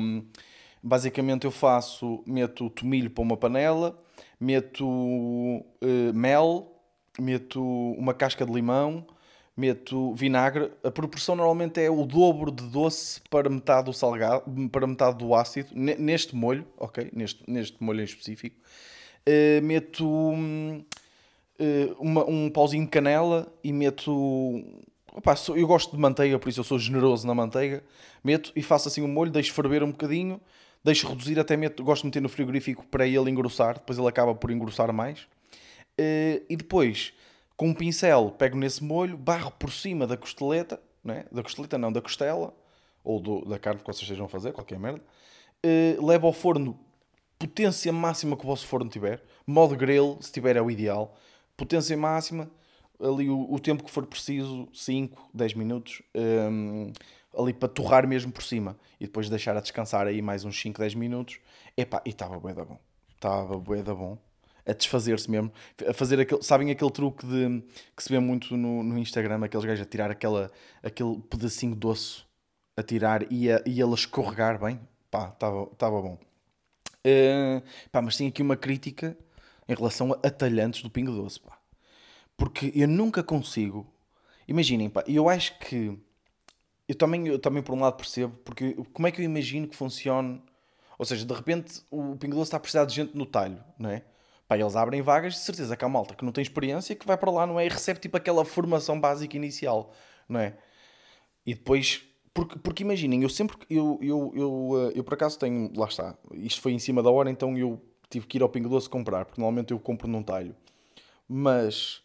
Basicamente 0.82 1.44
eu 1.44 1.50
faço, 1.50 2.22
meto 2.26 2.70
tomilho 2.70 3.10
para 3.10 3.22
uma 3.22 3.36
panela, 3.36 4.00
meto 4.40 4.86
uh, 4.86 5.64
mel, 6.14 6.72
meto 7.18 7.62
uma 7.98 8.14
casca 8.14 8.46
de 8.46 8.52
limão, 8.52 9.06
meto 9.56 10.14
vinagre. 10.14 10.70
A 10.84 10.90
proporção 10.90 11.34
normalmente 11.34 11.80
é 11.80 11.90
o 11.90 12.06
dobro 12.06 12.52
de 12.52 12.64
doce 12.64 13.20
para 13.28 13.50
metade 13.50 13.86
do 13.86 13.92
salgado, 13.92 14.44
para 14.70 14.86
metade 14.86 15.18
do 15.18 15.34
ácido, 15.34 15.70
neste 15.74 16.36
molho, 16.36 16.64
ok? 16.76 17.10
Neste, 17.12 17.42
neste 17.48 17.82
molho 17.82 18.00
em 18.00 18.04
específico. 18.04 18.56
Uh, 19.26 19.60
meto 19.62 20.06
uh, 20.06 20.84
uma, 21.98 22.24
um 22.24 22.48
pauzinho 22.48 22.84
de 22.84 22.90
canela 22.90 23.52
e 23.62 23.72
meto. 23.72 24.62
Opa, 25.12 25.34
eu 25.56 25.66
gosto 25.66 25.96
de 25.96 26.00
manteiga, 26.00 26.38
por 26.38 26.48
isso 26.48 26.60
eu 26.60 26.64
sou 26.64 26.78
generoso 26.78 27.26
na 27.26 27.34
manteiga. 27.34 27.82
Meto 28.22 28.52
e 28.54 28.62
faço 28.62 28.86
assim 28.86 29.00
o 29.00 29.06
um 29.06 29.08
molho, 29.08 29.32
deixo 29.32 29.52
ferver 29.52 29.82
um 29.82 29.90
bocadinho, 29.90 30.40
deixo 30.84 31.08
reduzir, 31.08 31.38
até 31.38 31.56
meto, 31.56 31.82
gosto 31.82 32.02
de 32.02 32.08
meter 32.08 32.20
no 32.20 32.28
frigorífico 32.28 32.86
para 32.86 33.06
ele 33.06 33.30
engrossar, 33.30 33.74
depois 33.74 33.98
ele 33.98 34.08
acaba 34.08 34.34
por 34.34 34.50
engrossar 34.50 34.92
mais. 34.92 35.20
Uh, 36.00 36.44
e 36.48 36.56
depois 36.56 37.12
com 37.56 37.70
um 37.70 37.74
pincel 37.74 38.30
pego 38.38 38.56
nesse 38.56 38.84
molho, 38.84 39.16
barro 39.16 39.50
por 39.50 39.72
cima 39.72 40.06
da 40.06 40.16
costeleta, 40.16 40.80
né? 41.02 41.24
da 41.32 41.42
costeleta 41.42 41.76
não, 41.76 41.90
da 41.90 42.00
costela, 42.00 42.54
ou 43.02 43.20
do, 43.20 43.44
da 43.44 43.58
carne 43.58 43.80
que 43.80 43.86
vocês 43.86 44.02
estejam 44.02 44.26
a 44.26 44.28
fazer, 44.28 44.52
qualquer 44.52 44.78
merda, 44.78 45.02
uh, 45.66 46.06
levo 46.06 46.28
ao 46.28 46.32
forno 46.32 46.78
potência 47.36 47.92
máxima 47.92 48.36
que 48.36 48.44
o 48.44 48.46
vosso 48.46 48.66
forno 48.66 48.88
tiver, 48.88 49.22
modo 49.46 49.76
grill, 49.76 50.18
se 50.20 50.30
tiver 50.30 50.56
é 50.56 50.62
o 50.62 50.70
ideal, 50.70 51.16
potência 51.56 51.96
máxima, 51.96 52.48
ali 53.00 53.28
o, 53.28 53.52
o 53.52 53.58
tempo 53.58 53.82
que 53.82 53.90
for 53.90 54.06
preciso, 54.06 54.68
5, 54.72 55.30
10 55.34 55.54
minutos, 55.54 56.02
um, 56.14 56.20
ehm, 56.20 56.92
ali 57.36 57.52
para 57.52 57.68
torrar 57.68 58.06
mesmo 58.06 58.32
por 58.32 58.42
cima, 58.42 58.78
e 59.00 59.06
depois 59.06 59.28
deixar 59.28 59.56
a 59.56 59.60
descansar 59.60 60.06
aí 60.06 60.22
mais 60.22 60.44
uns 60.44 60.60
5, 60.60 60.78
10 60.78 60.94
minutos, 60.94 61.38
epá, 61.76 62.02
e 62.04 62.10
estava 62.10 62.38
bué 62.38 62.54
da 62.54 62.64
bom, 62.64 62.78
estava 63.14 63.58
bué 63.58 63.82
da 63.82 63.94
bom, 63.94 64.18
a 64.66 64.72
desfazer-se 64.72 65.30
mesmo, 65.30 65.50
a 65.88 65.94
fazer 65.94 66.20
aquele, 66.20 66.42
sabem 66.42 66.70
aquele 66.70 66.90
truque 66.90 67.26
de, 67.26 67.62
que 67.96 68.02
se 68.02 68.08
vê 68.10 68.18
muito 68.18 68.56
no, 68.56 68.82
no 68.82 68.98
Instagram, 68.98 69.44
aqueles 69.44 69.64
gajos 69.64 69.86
a 69.86 69.88
tirar 69.88 70.10
aquela, 70.10 70.50
aquele 70.82 71.18
pedacinho 71.22 71.74
doce 71.74 72.28
a 72.78 72.82
tirar 72.82 73.30
e, 73.32 73.50
a, 73.50 73.60
e 73.66 73.80
ele 73.80 73.90
a 73.90 73.94
escorregar 73.94 74.60
bem, 74.60 74.78
pá, 75.10 75.30
estava 75.32 76.00
bom. 76.00 76.16
Uh, 77.04 77.60
pá, 77.90 78.00
mas 78.00 78.16
tenho 78.16 78.30
aqui 78.30 78.40
uma 78.40 78.56
crítica 78.56 79.18
em 79.68 79.74
relação 79.74 80.12
a 80.12 80.26
atalhantes 80.26 80.82
do 80.82 80.90
Pingo 80.90 81.10
Doce, 81.10 81.40
pá. 81.40 81.58
Porque 82.36 82.70
eu 82.76 82.86
nunca 82.86 83.20
consigo, 83.20 83.92
imaginem, 84.46 84.88
pá, 84.88 85.02
eu 85.08 85.28
acho 85.28 85.58
que 85.58 85.98
eu 86.88 86.94
também, 86.94 87.28
eu 87.28 87.38
também 87.38 87.62
por 87.62 87.74
um 87.74 87.80
lado 87.80 87.96
percebo, 87.96 88.34
porque 88.44 88.74
como 88.92 89.06
é 89.06 89.12
que 89.12 89.20
eu 89.20 89.24
imagino 89.24 89.68
que 89.68 89.76
funcione, 89.76 90.42
ou 90.98 91.04
seja, 91.04 91.24
de 91.24 91.34
repente 91.34 91.82
o 91.90 92.16
Pingo 92.16 92.34
Doce 92.34 92.48
está 92.48 92.56
a 92.56 92.60
precisar 92.60 92.86
de 92.86 92.94
gente 92.94 93.16
no 93.16 93.26
talho, 93.26 93.62
não 93.78 93.90
é? 93.90 94.02
Pá, 94.48 94.56
eles 94.56 94.74
abrem 94.74 95.02
vagas, 95.02 95.34
de 95.34 95.40
certeza 95.40 95.76
que 95.76 95.84
há 95.84 95.88
malta 95.88 96.14
que 96.14 96.24
não 96.24 96.32
tem 96.32 96.40
experiência 96.40 96.96
que 96.96 97.06
vai 97.06 97.18
para 97.18 97.30
lá, 97.30 97.46
não 97.46 97.60
é? 97.60 97.66
E 97.66 97.68
recebe 97.68 98.00
tipo 98.00 98.16
aquela 98.16 98.44
formação 98.46 98.98
básica 98.98 99.36
inicial, 99.36 99.92
não 100.26 100.40
é? 100.40 100.56
E 101.44 101.54
depois, 101.54 102.02
porque, 102.32 102.58
porque 102.58 102.82
imaginem, 102.82 103.22
eu 103.22 103.28
sempre, 103.28 103.58
eu, 103.68 103.98
eu, 104.00 104.32
eu, 104.34 104.92
eu, 104.94 105.04
por 105.04 105.14
acaso 105.14 105.38
tenho, 105.38 105.70
lá 105.76 105.86
está, 105.86 106.16
isto 106.32 106.62
foi 106.62 106.72
em 106.72 106.78
cima 106.78 107.02
da 107.02 107.10
hora, 107.10 107.30
então 107.30 107.56
eu 107.58 107.78
tive 108.08 108.26
que 108.26 108.38
ir 108.38 108.42
ao 108.42 108.48
Pingo 108.48 108.70
Doce 108.70 108.88
comprar, 108.88 109.26
porque 109.26 109.40
normalmente 109.40 109.72
eu 109.72 109.78
compro 109.78 110.08
num 110.08 110.22
talho. 110.22 110.56
Mas, 111.28 112.02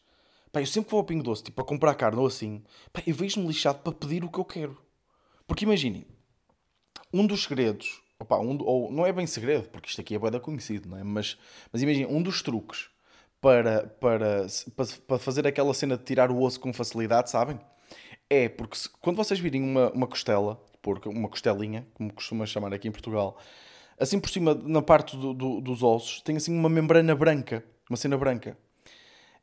pá, 0.53 0.61
eu 0.61 0.65
sempre 0.65 0.89
vou 0.89 0.99
ao 0.99 1.03
Pingo 1.03 1.23
Doce, 1.23 1.43
tipo, 1.43 1.61
a 1.61 1.65
comprar 1.65 1.95
carne 1.95 2.19
ou 2.19 2.27
assim, 2.27 2.63
pá, 2.93 3.03
eu 3.05 3.13
vejo-me 3.13 3.45
lixado 3.47 3.79
para 3.79 3.91
pedir 3.91 4.23
o 4.23 4.29
que 4.29 4.39
eu 4.39 4.45
quero. 4.45 4.81
Porque 5.45 5.65
imaginem, 5.65 6.07
um 7.11 7.27
dos 7.27 7.43
segredos 7.43 8.01
Opa, 8.23 8.39
um, 8.39 8.57
ou 8.61 8.89
não 8.89 9.05
é 9.05 9.11
bem 9.11 9.27
segredo, 9.27 9.67
porque 9.69 9.89
isto 9.89 9.99
aqui 9.99 10.15
é 10.15 10.19
bem 10.19 10.39
conhecido, 10.39 10.87
não 10.87 10.97
é? 10.97 11.03
Mas, 11.03 11.37
mas 11.71 11.81
imagina, 11.81 12.07
um 12.07 12.21
dos 12.21 12.41
truques 12.41 12.89
para, 13.41 13.87
para, 13.99 14.47
para, 14.75 14.85
para 15.05 15.19
fazer 15.19 15.45
aquela 15.45 15.73
cena 15.73 15.97
de 15.97 16.05
tirar 16.05 16.31
o 16.31 16.41
osso 16.41 16.57
com 16.59 16.71
facilidade, 16.71 17.29
sabem? 17.29 17.59
É 18.29 18.47
porque 18.47 18.77
se, 18.77 18.89
quando 19.01 19.17
vocês 19.17 19.39
virem 19.41 19.61
uma, 19.61 19.91
uma 19.91 20.07
costela, 20.07 20.55
porque 20.81 21.09
uma 21.09 21.27
costelinha, 21.27 21.85
como 21.93 22.13
costuma 22.13 22.45
chamar 22.45 22.73
aqui 22.73 22.87
em 22.87 22.91
Portugal, 22.91 23.37
assim 23.99 24.19
por 24.19 24.29
cima, 24.29 24.55
na 24.55 24.81
parte 24.81 25.17
do, 25.17 25.33
do, 25.33 25.59
dos 25.59 25.83
ossos, 25.83 26.21
tem 26.21 26.37
assim 26.37 26.57
uma 26.57 26.69
membrana 26.69 27.13
branca, 27.13 27.61
uma 27.89 27.97
cena 27.97 28.17
branca. 28.17 28.57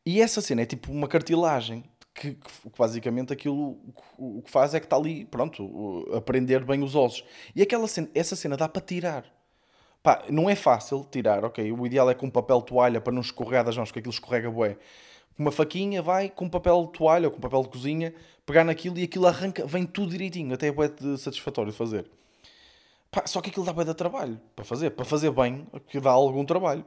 E 0.05 0.21
essa 0.21 0.41
cena 0.41 0.63
é 0.63 0.67
tipo 0.67 0.91
uma 0.93 1.07
cartilagem 1.07 1.85
que, 2.15 2.35
que, 2.35 2.51
basicamente 2.77 3.33
aquilo 3.33 3.79
o 4.19 4.43
que 4.43 4.51
faz 4.51 4.75
é 4.75 4.81
que 4.81 4.87
está 4.87 4.97
ali, 4.97 5.25
pronto, 5.25 6.07
a 6.15 6.21
prender 6.21 6.65
bem 6.65 6.83
os 6.83 6.95
ossos. 6.95 7.25
E 7.55 7.63
aquela 7.63 7.87
cena, 7.89 8.09
essa 8.15 8.37
cena 8.37 8.57
dá 8.57 8.69
para 8.69 8.83
tirar. 8.83 9.25
Pá, 10.03 10.25
não 10.31 10.49
é 10.49 10.55
fácil 10.57 11.07
tirar, 11.11 11.45
ok? 11.45 11.73
O 11.73 11.87
ideal 11.87 12.09
é 12.11 12.15
com 12.15 12.31
papel 12.31 12.63
toalha 12.63 13.01
para 13.01 13.13
não 13.13 13.21
escorregar 13.21 13.65
das 13.65 13.77
mãos, 13.77 13.91
porque 13.91 13.99
aquilo 13.99 14.15
escorrega 14.15 14.51
bué. 14.51 14.79
Uma 15.39 15.53
faquinha 15.53 16.03
vai 16.03 16.29
com 16.29 16.49
papel 16.49 16.87
toalha 16.87 17.29
ou 17.29 17.33
com 17.33 17.41
papel 17.41 17.63
de 17.63 17.69
cozinha, 17.69 18.15
pegar 18.47 18.65
naquilo 18.65 18.99
e 18.99 19.05
aquilo 19.05 19.27
arranca, 19.27 19.67
vem 19.67 19.87
tudo 19.87 20.11
direitinho, 20.11 20.55
até 20.55 20.69
é 20.69 20.73
bué 20.73 20.89
de 20.89 21.19
satisfatório 21.19 21.71
de 21.71 21.79
fazer. 21.79 22.11
Pá, 23.11 23.27
só 23.27 23.41
que 23.41 23.51
aquilo 23.51 23.65
dá 23.65 23.73
bué 23.73 23.85
de 23.85 23.95
trabalho 23.95 24.41
para 24.57 24.65
fazer, 24.65 24.91
para 24.91 25.05
fazer 25.05 25.31
bem, 25.31 25.67
que 25.89 26.01
dá 26.01 26.11
algum 26.11 26.45
trabalho. 26.45 26.85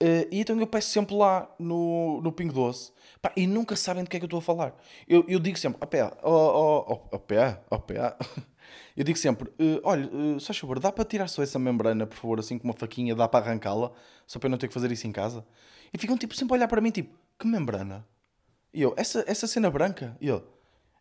Uh, 0.00 0.26
e 0.30 0.40
então 0.40 0.58
eu 0.58 0.66
peço 0.66 0.90
sempre 0.90 1.14
lá 1.14 1.48
no, 1.58 2.20
no 2.22 2.32
Pingo 2.32 2.52
Doce 2.52 2.92
pá, 3.22 3.32
e 3.36 3.46
nunca 3.46 3.76
sabem 3.76 4.02
do 4.02 4.10
que 4.10 4.16
é 4.16 4.20
que 4.20 4.24
eu 4.24 4.26
estou 4.26 4.38
a 4.38 4.42
falar. 4.42 4.74
Eu, 5.08 5.24
eu 5.28 5.38
digo 5.38 5.56
sempre, 5.56 5.78
a 5.80 5.86
pé, 5.86 6.12
ó 6.22 7.18
pé, 7.18 7.60
ó 7.70 7.78
pé. 7.78 8.16
Eu 8.94 9.04
digo 9.04 9.18
sempre, 9.18 9.48
uh, 9.48 9.80
olha, 9.84 10.06
uh, 10.06 10.40
só 10.40 10.52
favor, 10.52 10.78
dá 10.78 10.92
para 10.92 11.04
tirar 11.04 11.26
só 11.26 11.42
essa 11.42 11.58
membrana, 11.58 12.06
por 12.06 12.16
favor, 12.16 12.38
assim 12.40 12.58
com 12.58 12.68
uma 12.68 12.74
faquinha, 12.74 13.14
dá 13.14 13.26
para 13.26 13.46
arrancá-la, 13.46 13.90
só 14.26 14.38
para 14.38 14.48
eu 14.48 14.50
não 14.50 14.58
ter 14.58 14.68
que 14.68 14.74
fazer 14.74 14.90
isso 14.92 15.06
em 15.06 15.12
casa. 15.12 15.46
E 15.92 15.98
ficam 15.98 16.16
tipo 16.16 16.34
sempre 16.34 16.54
a 16.54 16.56
olhar 16.56 16.68
para 16.68 16.80
mim, 16.80 16.90
tipo, 16.90 17.14
que 17.38 17.46
membrana? 17.46 18.06
E 18.72 18.82
eu, 18.82 18.92
essa, 18.96 19.24
essa 19.26 19.46
cena 19.46 19.70
branca? 19.70 20.16
E 20.20 20.28
eu, 20.28 20.46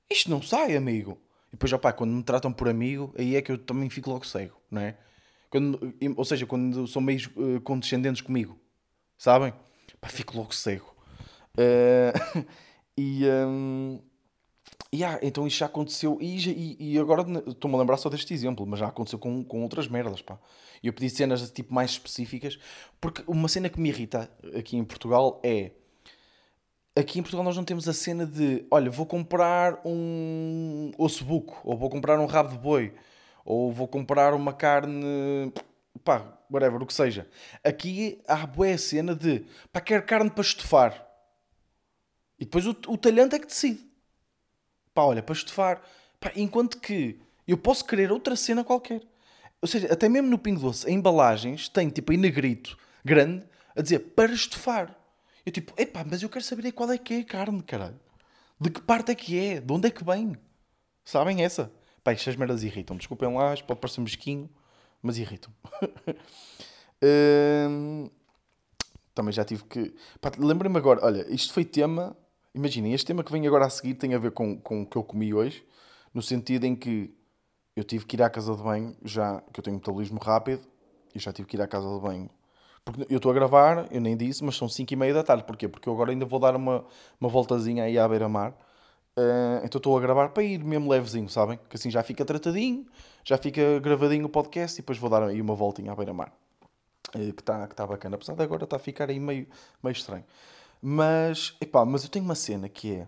isto 0.09 0.29
não 0.29 0.41
sai, 0.41 0.75
amigo. 0.75 1.17
E 1.49 1.51
depois, 1.51 1.71
opá, 1.73 1.91
quando 1.91 2.11
me 2.11 2.23
tratam 2.23 2.51
por 2.51 2.69
amigo, 2.69 3.13
aí 3.17 3.35
é 3.35 3.41
que 3.41 3.51
eu 3.51 3.57
também 3.57 3.89
fico 3.89 4.09
logo 4.09 4.25
cego, 4.25 4.55
não 4.69 4.81
é? 4.81 4.97
Quando, 5.49 5.93
ou 6.15 6.25
seja, 6.25 6.45
quando 6.45 6.87
são 6.87 7.01
meio 7.01 7.29
uh, 7.35 7.59
condescendentes 7.61 8.21
comigo 8.21 8.60
sabem? 9.21 9.53
Pá, 9.99 10.09
fico 10.09 10.35
logo 10.35 10.53
cego. 10.53 10.95
Uh, 11.55 12.45
e, 12.97 13.23
um, 13.27 13.99
Yeah, 14.93 15.19
então 15.21 15.47
isto 15.47 15.59
já 15.59 15.67
aconteceu, 15.67 16.17
e, 16.19 16.37
e, 16.49 16.95
e 16.95 16.99
agora 16.99 17.25
estou-me 17.47 17.77
a 17.77 17.79
lembrar 17.79 17.95
só 17.95 18.09
deste 18.09 18.33
exemplo, 18.33 18.65
mas 18.67 18.77
já 18.77 18.87
aconteceu 18.87 19.17
com, 19.17 19.41
com 19.41 19.63
outras 19.63 19.87
merdas, 19.87 20.21
pá. 20.21 20.37
Eu 20.83 20.91
pedi 20.91 21.09
cenas 21.09 21.49
tipo 21.49 21.73
mais 21.73 21.91
específicas, 21.91 22.59
porque 22.99 23.23
uma 23.25 23.47
cena 23.47 23.69
que 23.69 23.79
me 23.79 23.87
irrita 23.87 24.29
aqui 24.57 24.75
em 24.75 24.83
Portugal 24.83 25.39
é. 25.43 25.71
Aqui 26.93 27.19
em 27.19 27.21
Portugal 27.21 27.45
nós 27.45 27.55
não 27.55 27.63
temos 27.63 27.87
a 27.87 27.93
cena 27.93 28.25
de, 28.25 28.65
olha, 28.69 28.91
vou 28.91 29.05
comprar 29.05 29.79
um 29.85 30.91
osso 30.97 31.23
buco, 31.23 31.61
ou 31.63 31.77
vou 31.77 31.89
comprar 31.89 32.19
um 32.19 32.25
rabo 32.25 32.49
de 32.49 32.57
boi, 32.57 32.93
ou 33.45 33.71
vou 33.71 33.87
comprar 33.87 34.33
uma 34.33 34.51
carne, 34.51 35.53
pá, 36.03 36.37
whatever, 36.51 36.81
o 36.81 36.85
que 36.85 36.93
seja. 36.93 37.27
Aqui 37.63 38.21
há 38.27 38.45
boa 38.45 38.77
cena 38.77 39.15
de, 39.15 39.45
pá, 39.71 39.79
quero 39.79 40.05
carne 40.05 40.29
para 40.29 40.41
estufar. 40.41 41.07
E 42.37 42.43
depois 42.43 42.65
o, 42.67 42.71
o 42.87 42.97
talhante 42.97 43.35
é 43.35 43.39
que 43.39 43.47
decide. 43.47 43.85
Pá, 44.93 45.03
olha, 45.03 45.23
para 45.23 45.33
estufar. 45.33 45.81
Pá, 46.19 46.31
enquanto 46.35 46.79
que 46.79 47.19
eu 47.47 47.57
posso 47.57 47.85
querer 47.85 48.11
outra 48.11 48.35
cena 48.35 48.63
qualquer. 48.63 49.01
Ou 49.61 49.67
seja, 49.67 49.91
até 49.91 50.09
mesmo 50.09 50.29
no 50.29 50.37
Pingo 50.37 50.59
Doce, 50.59 50.89
em 50.89 50.95
embalagens, 50.95 51.69
tem 51.69 51.89
tipo 51.89 52.11
em 52.11 52.17
negrito 52.17 52.77
grande 53.05 53.45
a 53.75 53.81
dizer 53.81 53.99
para 53.99 54.31
estufar. 54.31 54.95
Eu 55.45 55.51
tipo, 55.51 55.73
epá, 55.79 56.03
mas 56.03 56.21
eu 56.21 56.29
quero 56.29 56.43
saber 56.43 56.71
qual 56.71 56.91
é 56.91 56.97
que 56.97 57.13
é 57.13 57.19
a 57.19 57.25
carne, 57.25 57.63
caralho. 57.63 57.99
De 58.59 58.69
que 58.69 58.81
parte 58.81 59.11
é 59.11 59.15
que 59.15 59.39
é? 59.39 59.59
De 59.59 59.73
onde 59.73 59.87
é 59.87 59.91
que 59.91 60.03
vem? 60.03 60.35
Sabem 61.03 61.43
essa? 61.43 61.71
Pá, 62.03 62.11
estas 62.11 62.35
merdas 62.35 62.63
irritam. 62.63 62.97
Desculpem 62.97 63.33
lá, 63.33 63.55
pode 63.67 63.79
parecer 63.79 64.01
mesquinho, 64.01 64.49
mas 65.01 65.17
irritam. 65.17 65.53
hum, 67.69 68.09
também 69.13 69.33
já 69.33 69.43
tive 69.43 69.63
que. 69.65 69.93
Lembrem-me 70.37 70.77
agora, 70.77 71.05
olha, 71.05 71.25
isto 71.33 71.53
foi 71.53 71.65
tema 71.65 72.15
Imaginem, 72.53 72.93
este 72.93 73.05
tema 73.05 73.23
que 73.23 73.31
vem 73.31 73.47
agora 73.47 73.65
a 73.65 73.69
seguir 73.69 73.93
tem 73.93 74.13
a 74.13 74.17
ver 74.17 74.31
com, 74.31 74.59
com 74.59 74.81
o 74.81 74.85
que 74.85 74.97
eu 74.97 75.03
comi 75.03 75.33
hoje, 75.33 75.65
no 76.13 76.21
sentido 76.21 76.65
em 76.65 76.75
que 76.75 77.15
eu 77.77 77.83
tive 77.83 78.05
que 78.05 78.17
ir 78.17 78.21
à 78.21 78.29
casa 78.29 78.53
de 78.53 78.61
banho, 78.61 78.93
já 79.05 79.41
que 79.53 79.59
eu 79.61 79.63
tenho 79.63 79.77
metabolismo 79.77 80.19
rápido, 80.19 80.61
e 81.15 81.19
já 81.19 81.31
tive 81.31 81.47
que 81.47 81.55
ir 81.55 81.61
à 81.61 81.67
casa 81.67 81.87
de 81.87 81.99
banho. 82.01 82.29
Porque 82.83 83.05
eu 83.09 83.17
estou 83.17 83.31
a 83.31 83.33
gravar, 83.33 83.87
eu 83.89 84.01
nem 84.01 84.17
disse, 84.17 84.43
mas 84.43 84.57
são 84.57 84.67
5 84.67 84.91
e 84.91 84.95
meia 84.97 85.13
da 85.13 85.23
tarde. 85.23 85.45
Porquê? 85.45 85.67
Porque 85.69 85.87
eu 85.87 85.93
agora 85.93 86.11
ainda 86.11 86.25
vou 86.25 86.39
dar 86.39 86.55
uma, 86.55 86.83
uma 87.19 87.29
voltazinha 87.29 87.85
aí 87.85 87.97
à 87.97 88.07
beira-mar. 88.07 88.53
Uh, 89.17 89.65
então 89.65 89.77
estou 89.77 89.97
a 89.97 90.01
gravar 90.01 90.29
para 90.29 90.43
ir 90.43 90.63
mesmo 90.63 90.89
levezinho, 90.89 91.27
sabem? 91.29 91.59
Que 91.69 91.75
assim 91.75 91.91
já 91.91 92.01
fica 92.01 92.23
tratadinho, 92.23 92.85
já 93.25 93.37
fica 93.37 93.79
gravadinho 93.79 94.25
o 94.25 94.29
podcast 94.29 94.79
e 94.79 94.81
depois 94.81 94.97
vou 94.97 95.09
dar 95.09 95.23
aí 95.23 95.41
uma 95.41 95.53
voltinha 95.53 95.91
à 95.91 95.95
beira-mar. 95.95 96.31
Uh, 97.09 97.33
que 97.33 97.41
está 97.41 97.67
que 97.67 97.75
tá 97.75 97.85
bacana. 97.85 98.15
Apesar 98.15 98.35
de 98.35 98.43
agora 98.43 98.63
estar 98.63 98.77
tá 98.77 98.81
a 98.81 98.83
ficar 98.83 99.09
aí 99.09 99.19
meio, 99.19 99.47
meio 99.83 99.93
estranho. 99.93 100.23
Mas, 100.81 101.55
epá, 101.61 101.85
mas 101.85 102.03
eu 102.03 102.09
tenho 102.09 102.25
uma 102.25 102.35
cena 102.35 102.67
que 102.69 102.93
é. 102.93 103.07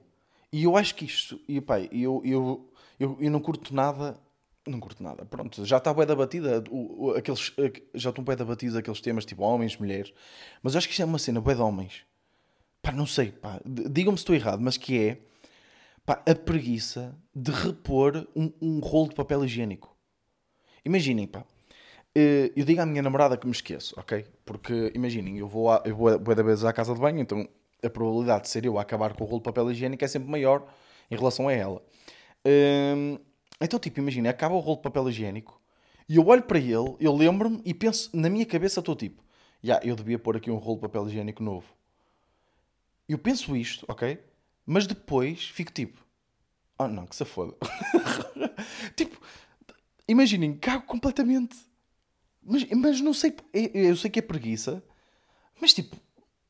E 0.52 0.64
eu 0.66 0.78
acho 0.78 0.94
que 0.94 1.06
isto. 1.06 1.40
E, 1.48 1.58
epá, 1.58 1.80
eu, 1.80 2.22
eu, 2.24 2.70
eu, 3.00 3.18
eu 3.20 3.32
não 3.32 3.40
curto 3.40 3.74
nada. 3.74 4.18
Não 4.68 4.80
curto 4.80 5.02
nada. 5.02 5.26
Pronto, 5.26 5.66
já 5.66 5.78
está 5.78 5.94
bem 5.94 6.06
da 6.06 6.16
batida. 6.16 6.64
O, 6.70 7.08
o, 7.08 7.12
aqueles, 7.12 7.54
já 7.96 8.10
estão 8.10 8.24
bem 8.24 8.36
da 8.36 8.46
batida 8.46 8.80
aqueles 8.80 9.02
temas 9.02 9.26
tipo 9.26 9.44
homens, 9.44 9.78
mulheres. 9.78 10.14
Mas 10.62 10.74
eu 10.74 10.78
acho 10.78 10.88
que 10.88 10.94
isto 10.94 11.02
é 11.02 11.06
uma 11.06 11.20
cena 11.20 11.42
bem 11.42 11.56
de 11.56 11.62
homens. 11.62 12.06
Pá, 12.82 12.92
não 12.92 13.08
sei, 13.08 13.32
pá. 13.32 13.60
Digam-me 13.66 14.18
se 14.18 14.24
estou 14.24 14.36
errado, 14.36 14.62
mas 14.62 14.78
que 14.78 15.00
é. 15.00 15.18
Pá, 16.06 16.22
a 16.28 16.36
preguiça 16.36 17.16
de 17.34 17.52
repor 17.52 18.28
um, 18.36 18.52
um 18.62 18.80
rolo 18.80 19.10
de 19.10 19.16
papel 19.16 19.46
higiênico. 19.46 19.96
Imaginem, 20.84 21.26
pá. 21.26 21.46
Eh, 22.16 22.52
eu 22.56 22.66
digo 22.66 22.82
à 22.82 22.86
minha 22.86 23.02
namorada 23.02 23.38
que 23.38 23.48
me 23.48 23.54
esqueço, 23.54 23.96
ok? 23.98 24.26
Porque 24.46 24.92
imaginem, 24.94 25.38
eu 25.38 25.48
vou, 25.48 25.72
a, 25.72 25.82
eu 25.86 25.96
vou, 25.96 26.20
vou 26.20 26.36
da 26.36 26.44
vez 26.44 26.64
à 26.66 26.74
casa 26.74 26.94
de 26.94 27.00
banho, 27.00 27.20
então 27.20 27.48
a 27.82 27.90
probabilidade 27.90 28.44
de 28.44 28.50
ser 28.50 28.66
eu 28.66 28.78
a 28.78 28.82
acabar 28.82 29.14
com 29.14 29.24
o 29.24 29.28
rolo 29.28 29.40
de 29.40 29.46
papel 29.46 29.72
higiênico 29.72 30.04
é 30.04 30.08
sempre 30.08 30.30
maior 30.30 30.68
em 31.10 31.16
relação 31.16 31.48
a 31.48 31.54
ela. 31.54 31.82
Hum, 32.46 33.18
então, 33.62 33.80
tipo, 33.80 34.00
imagina, 34.00 34.30
acaba 34.30 34.56
o 34.56 34.60
rolo 34.60 34.78
de 34.78 34.84
papel 34.84 35.10
higiênico 35.10 35.60
e 36.08 36.18
eu 36.18 36.28
olho 36.28 36.44
para 36.44 36.60
ele, 36.60 36.96
eu 37.00 37.16
lembro-me 37.16 37.62
e 37.66 37.74
penso, 37.74 38.10
na 38.14 38.30
minha 38.30 38.46
cabeça 38.46 38.82
estou 38.82 38.96
tipo, 38.96 39.24
já, 39.64 39.76
yeah, 39.76 39.90
eu 39.90 39.96
devia 39.96 40.20
pôr 40.20 40.36
aqui 40.38 40.52
um 40.52 40.58
rolo 40.58 40.76
de 40.76 40.82
papel 40.82 41.08
higiênico 41.08 41.42
novo. 41.42 41.74
Eu 43.08 43.18
penso 43.18 43.56
isto, 43.56 43.86
ok? 43.88 44.20
Mas 44.66 44.88
depois 44.88 45.46
fico 45.46 45.72
tipo, 45.72 46.02
oh 46.78 46.88
não, 46.88 47.06
que 47.06 47.16
se 47.16 47.26
foda. 47.26 47.56
tipo, 48.96 49.20
imaginem, 50.08 50.56
cago 50.56 50.86
completamente. 50.86 51.58
Mas, 52.42 52.70
mas 52.70 53.02
não 53.02 53.14
sei, 53.14 53.36
eu 53.74 53.96
sei 53.96 54.10
que 54.10 54.20
é 54.20 54.22
preguiça, 54.22 54.84
mas 55.62 55.74
tipo, 55.74 55.96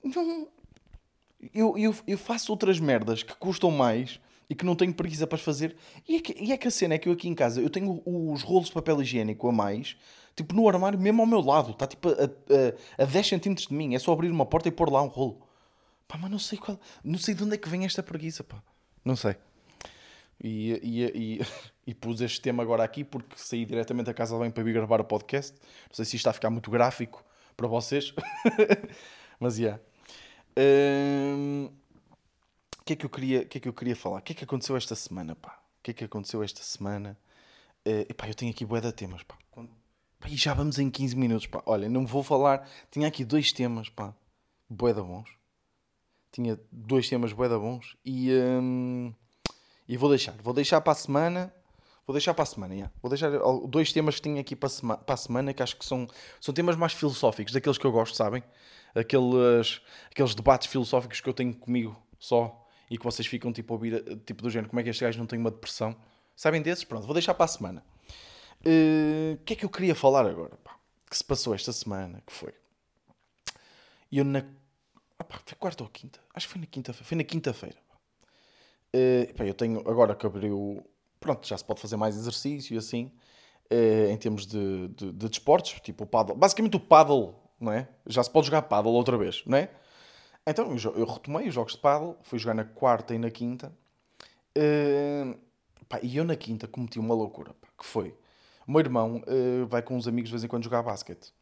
não, 0.03 0.47
eu, 1.53 1.77
eu, 1.77 1.95
eu 2.07 2.17
faço 2.17 2.51
outras 2.51 2.79
merdas 2.79 3.21
que 3.21 3.35
custam 3.35 3.69
mais 3.69 4.19
e 4.49 4.55
que 4.55 4.65
não 4.65 4.75
tenho 4.75 4.93
preguiça 4.93 5.27
para 5.27 5.37
fazer. 5.37 5.75
E 6.07 6.15
é, 6.15 6.19
que, 6.19 6.35
e 6.43 6.51
é 6.51 6.57
que 6.57 6.67
a 6.67 6.71
cena 6.71 6.95
é 6.95 6.97
que 6.97 7.07
eu 7.07 7.13
aqui 7.13 7.27
em 7.27 7.35
casa 7.35 7.61
eu 7.61 7.69
tenho 7.69 8.01
os 8.05 8.41
rolos 8.41 8.67
de 8.67 8.73
papel 8.73 9.01
higiênico 9.01 9.47
a 9.47 9.51
mais, 9.51 9.95
tipo 10.35 10.53
no 10.55 10.67
armário, 10.67 10.99
mesmo 10.99 11.21
ao 11.21 11.27
meu 11.27 11.41
lado, 11.41 11.71
está 11.71 11.87
tipo 11.87 12.09
a, 12.09 12.13
a, 12.99 13.03
a 13.03 13.05
10 13.05 13.29
cm 13.29 13.53
de 13.53 13.73
mim. 13.73 13.95
É 13.95 13.99
só 13.99 14.11
abrir 14.13 14.31
uma 14.31 14.45
porta 14.45 14.67
e 14.67 14.71
pôr 14.71 14.91
lá 14.91 15.01
um 15.01 15.07
rolo. 15.07 15.41
Pá, 16.13 16.19
mas 16.21 16.29
não 16.29 16.37
sei 16.37 16.59
qual, 16.59 16.79
não 17.03 17.17
sei 17.17 17.33
de 17.33 17.43
onde 17.43 17.55
é 17.55 17.57
que 17.57 17.67
vem 17.67 17.85
esta 17.85 18.03
preguiça, 18.03 18.43
pá. 18.43 18.61
Não 19.03 19.15
sei. 19.15 19.35
E, 20.39 20.79
e, 20.83 21.03
e, 21.05 21.41
e, 21.87 21.93
pus 21.95 22.21
este 22.21 22.39
tema 22.39 22.61
agora 22.61 22.83
aqui 22.83 23.03
porque 23.03 23.35
saí 23.35 23.65
diretamente 23.65 24.05
da 24.05 24.13
casa 24.13 24.37
banho 24.37 24.51
para 24.51 24.63
vir 24.63 24.73
gravar 24.73 25.01
o 25.01 25.03
podcast. 25.03 25.59
Não 25.89 25.95
sei 25.95 26.05
se 26.05 26.15
isto 26.15 26.17
está 26.17 26.29
a 26.29 26.33
ficar 26.33 26.51
muito 26.51 26.69
gráfico 26.69 27.25
para 27.57 27.67
vocês, 27.67 28.13
mas 29.39 29.57
yeah. 29.57 29.81
O 32.79 32.83
que, 32.85 32.93
é 32.93 32.95
que, 32.95 33.05
eu 33.07 33.09
queria, 33.09 33.45
que 33.45 33.57
é 33.57 33.61
que 33.61 33.67
eu 33.67 33.73
queria 33.73 33.95
falar? 33.95 34.19
O 34.19 34.21
que 34.21 34.33
é 34.33 34.35
que 34.35 34.43
aconteceu 34.43 34.77
esta 34.77 34.93
semana, 34.93 35.35
pá? 35.35 35.59
O 35.79 35.81
que 35.81 35.89
é 35.89 35.93
que 35.95 36.03
aconteceu 36.03 36.43
esta 36.43 36.61
semana? 36.61 37.17
Uh, 37.87 38.05
epá, 38.07 38.27
eu 38.27 38.35
tenho 38.35 38.51
aqui 38.51 38.63
bué 38.63 38.79
de 38.79 38.91
temas, 38.91 39.23
pá. 39.23 39.35
Quando... 39.49 39.71
pá. 40.19 40.29
E 40.29 40.37
já 40.37 40.53
vamos 40.53 40.77
em 40.77 40.91
15 40.91 41.15
minutos, 41.15 41.47
pá. 41.47 41.63
Olha, 41.65 41.89
não 41.89 42.05
vou 42.05 42.21
falar... 42.21 42.69
Tinha 42.91 43.07
aqui 43.07 43.25
dois 43.25 43.51
temas, 43.51 43.89
pá. 43.89 44.13
Bué 44.69 44.93
de 44.93 45.01
bons. 45.01 45.42
Tinha 46.33 46.59
dois 46.69 47.07
temas 47.07 47.29
de 47.29 47.35
bons. 47.35 47.95
E, 48.03 48.33
um, 48.33 49.13
e 49.87 49.95
vou 49.95 50.09
deixar. 50.09 50.35
Vou 50.41 50.53
deixar 50.53 50.81
para 50.81 50.91
a 50.91 50.95
semana... 50.95 51.53
Vou 52.05 52.13
deixar 52.13 52.33
para 52.33 52.43
a 52.43 52.45
semana, 52.45 52.73
yeah. 52.73 52.93
Vou 53.01 53.09
deixar 53.09 53.31
dois 53.65 53.93
temas 53.93 54.15
que 54.15 54.23
tinha 54.23 54.41
aqui 54.41 54.57
para, 54.57 54.67
sema... 54.67 54.97
para 54.97 55.13
a 55.13 55.17
semana 55.17 55.53
que 55.53 55.63
acho 55.63 55.77
que 55.77 55.85
são, 55.85 56.05
são 56.41 56.53
temas 56.53 56.75
mais 56.75 56.91
filosóficos, 56.91 57.53
daqueles 57.53 57.77
que 57.77 57.85
eu 57.85 57.93
gosto, 57.93 58.17
sabem? 58.17 58.43
aqueles, 58.95 59.81
aqueles 60.11 60.35
debates 60.35 60.67
filosóficos 60.67 61.19
que 61.19 61.27
eu 61.27 61.33
tenho 61.33 61.53
comigo 61.53 61.99
só 62.19 62.67
e 62.89 62.97
que 62.97 63.03
vocês 63.03 63.27
ficam 63.27 63.51
tipo 63.51 63.73
a 63.73 63.75
ouvir, 63.75 64.03
tipo 64.25 64.43
do 64.43 64.49
género, 64.49 64.69
como 64.69 64.79
é 64.79 64.83
que 64.83 64.89
este 64.89 65.03
gajo 65.03 65.17
não 65.17 65.25
tem 65.25 65.39
uma 65.39 65.51
depressão? 65.51 65.95
Sabem 66.35 66.61
desses? 66.61 66.83
Pronto, 66.83 67.05
vou 67.05 67.13
deixar 67.13 67.33
para 67.33 67.45
a 67.45 67.47
semana. 67.47 67.83
Eh, 68.63 69.31
o 69.31 69.33
uh, 69.35 69.43
que 69.45 69.53
é 69.53 69.55
que 69.55 69.65
eu 69.65 69.69
queria 69.69 69.95
falar 69.95 70.25
agora? 70.25 70.55
Pá? 70.63 70.75
Que 71.09 71.17
se 71.17 71.23
passou 71.23 71.53
esta 71.53 71.71
semana? 71.71 72.21
Que 72.25 72.33
foi? 72.33 72.53
Eu 74.11 74.23
na. 74.23 74.43
Opa, 75.23 75.39
foi 75.45 75.57
quarta 75.57 75.83
ou 75.83 75.89
quinta? 75.89 76.19
Acho 76.33 76.47
que 76.47 76.53
foi 76.53 76.61
na 76.61 76.67
quinta-feira. 76.67 77.05
Foi 77.05 77.17
na 77.17 77.23
quinta-feira. 77.23 77.77
Uh, 78.93 79.43
eu 79.43 79.53
tenho. 79.53 79.79
Agora 79.89 80.13
que 80.15 80.25
abriu. 80.25 80.85
Pronto, 81.19 81.47
já 81.47 81.57
se 81.57 81.63
pode 81.63 81.79
fazer 81.79 81.95
mais 81.95 82.15
exercício 82.15 82.75
e 82.75 82.77
assim. 82.77 83.11
Uh, 83.71 84.11
em 84.11 84.17
termos 84.17 84.45
de, 84.45 84.89
de, 84.89 85.11
de 85.13 85.29
desportos, 85.29 85.79
tipo 85.81 86.03
o 86.03 86.07
paddle. 86.07 86.35
Basicamente 86.35 86.75
o 86.75 86.79
paddle 86.79 87.41
não 87.59 87.71
é? 87.71 87.87
Já 88.05 88.21
se 88.21 88.29
pode 88.29 88.47
jogar 88.47 88.63
paddle 88.63 88.91
outra 88.91 89.17
vez, 89.17 89.41
não 89.45 89.57
é? 89.57 89.69
Então 90.45 90.75
eu, 90.75 91.05
retomei 91.05 91.47
os 91.47 91.53
jogos 91.53 91.73
de 91.73 91.79
paddle, 91.79 92.17
fui 92.21 92.37
jogar 92.37 92.53
na 92.53 92.65
quarta 92.65 93.15
e 93.15 93.17
na 93.17 93.31
quinta. 93.31 93.73
Uh, 94.57 95.39
pá, 95.87 95.99
e 96.03 96.17
eu 96.17 96.25
na 96.25 96.35
quinta 96.35 96.67
cometi 96.67 96.99
uma 96.99 97.15
loucura, 97.15 97.53
pá, 97.53 97.69
que 97.79 97.85
foi... 97.85 98.13
O 98.67 98.71
meu 98.71 98.79
irmão 98.79 99.21
vai 99.67 99.81
com 99.81 99.97
uns 99.97 100.07
amigos 100.07 100.29
de 100.29 100.35
vez 100.35 100.43
em 100.45 100.47
quando 100.47 100.63
jogar 100.63 100.81
basquete. 100.81 101.33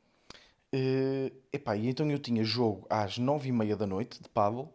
Uh, 0.74 1.30
epá, 1.52 1.76
e 1.76 1.90
então 1.90 2.10
eu 2.10 2.18
tinha 2.18 2.44
jogo 2.44 2.88
às 2.90 3.18
nove 3.18 3.50
e 3.50 3.52
meia 3.52 3.76
da 3.76 3.86
noite 3.86 4.22
de 4.22 4.30
paddle 4.30 4.74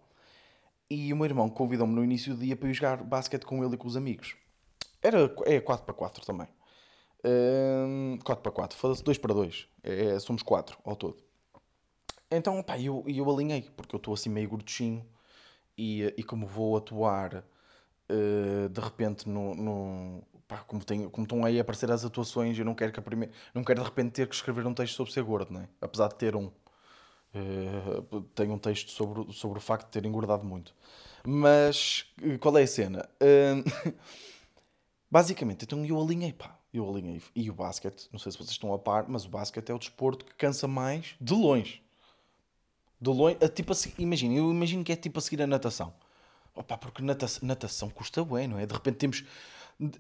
e 0.90 1.10
o 1.12 1.16
meu 1.16 1.24
irmão 1.24 1.48
convidou-me 1.48 1.94
no 1.94 2.04
início 2.04 2.34
do 2.34 2.40
dia 2.40 2.54
para 2.54 2.68
ir 2.68 2.74
jogar 2.74 3.02
basquete 3.02 3.44
com 3.44 3.64
ele 3.64 3.74
e 3.74 3.78
com 3.78 3.88
os 3.88 3.96
amigos. 3.96 4.36
Era, 5.02 5.34
é 5.44 5.60
4 5.60 5.84
para 5.84 5.94
4 5.94 6.24
também. 6.24 6.48
Uh, 7.24 8.18
4 8.24 8.42
para 8.42 8.52
4, 8.52 8.78
foda-se 8.78 9.02
2 9.02 9.18
para 9.18 9.34
2. 9.34 9.68
É, 9.82 10.18
somos 10.18 10.42
4 10.42 10.78
ao 10.84 10.94
todo. 10.94 11.16
Então, 12.30 12.62
pá, 12.62 12.78
eu, 12.78 13.04
eu 13.06 13.30
alinhei, 13.30 13.62
porque 13.76 13.94
eu 13.94 13.98
estou 13.98 14.14
assim 14.14 14.28
meio 14.28 14.48
gorduchinho 14.48 15.04
e, 15.78 16.12
e 16.16 16.22
como 16.22 16.46
vou 16.46 16.76
atuar 16.76 17.44
uh, 18.10 18.68
de 18.68 18.80
repente 18.80 19.28
no, 19.28 19.54
no 19.54 20.22
pá, 20.48 20.58
como, 20.58 20.84
tenho, 20.84 21.10
como 21.10 21.24
estão 21.24 21.44
aí 21.44 21.58
a 21.58 21.62
aparecer 21.62 21.90
as 21.90 22.04
atuações, 22.04 22.58
eu 22.58 22.64
não 22.64 22.74
quero 22.74 22.92
que 22.92 23.00
a 23.00 23.02
primeira, 23.02 23.32
não 23.54 23.64
quero 23.64 23.80
de 23.80 23.86
repente 23.86 24.12
ter 24.12 24.28
que 24.28 24.34
escrever 24.34 24.66
um 24.66 24.74
texto 24.74 24.94
sobre 24.94 25.12
ser 25.12 25.22
gordo, 25.22 25.52
não 25.52 25.60
é? 25.60 25.68
Apesar 25.80 26.08
de 26.08 26.14
ter 26.16 26.36
um. 26.36 26.50
Uh, 27.34 28.22
tenho 28.34 28.52
um 28.52 28.58
texto 28.58 28.90
sobre, 28.90 29.30
sobre 29.32 29.58
o 29.58 29.60
facto 29.60 29.86
de 29.86 29.92
ter 29.92 30.06
engordado 30.06 30.44
muito. 30.44 30.74
Mas 31.24 32.06
qual 32.40 32.56
é 32.56 32.62
a 32.62 32.66
cena? 32.66 33.08
Uh, 33.20 33.94
basicamente, 35.10 35.64
então 35.64 35.84
eu 35.84 36.00
alinhei, 36.00 36.32
pá. 36.32 36.56
Eu 36.72 36.88
alinhei. 36.88 37.22
E 37.34 37.50
o 37.50 37.54
basquete, 37.54 38.08
não 38.12 38.18
sei 38.18 38.32
se 38.32 38.38
vocês 38.38 38.50
estão 38.50 38.72
a 38.72 38.78
par, 38.78 39.06
mas 39.08 39.24
o 39.24 39.28
basquete 39.28 39.70
é 39.70 39.74
o 39.74 39.78
desporto 39.78 40.24
que 40.24 40.34
cansa 40.34 40.68
mais 40.68 41.14
de 41.20 41.32
longe. 41.32 41.82
De 43.00 43.10
longe, 43.10 43.36
tipo 43.54 43.72
assim, 43.72 43.92
imagina, 43.98 44.34
eu 44.34 44.50
imagino 44.50 44.84
que 44.84 44.92
é 44.92 44.96
tipo 44.96 45.18
a 45.18 45.22
seguir 45.22 45.42
a 45.42 45.46
natação. 45.46 45.92
Opa, 46.54 46.78
porque 46.78 47.02
natação, 47.02 47.46
natação 47.46 47.90
custa 47.90 48.24
bem, 48.24 48.48
não 48.48 48.58
é? 48.58 48.64
De 48.66 48.72
repente 48.72 48.96
temos. 48.96 49.24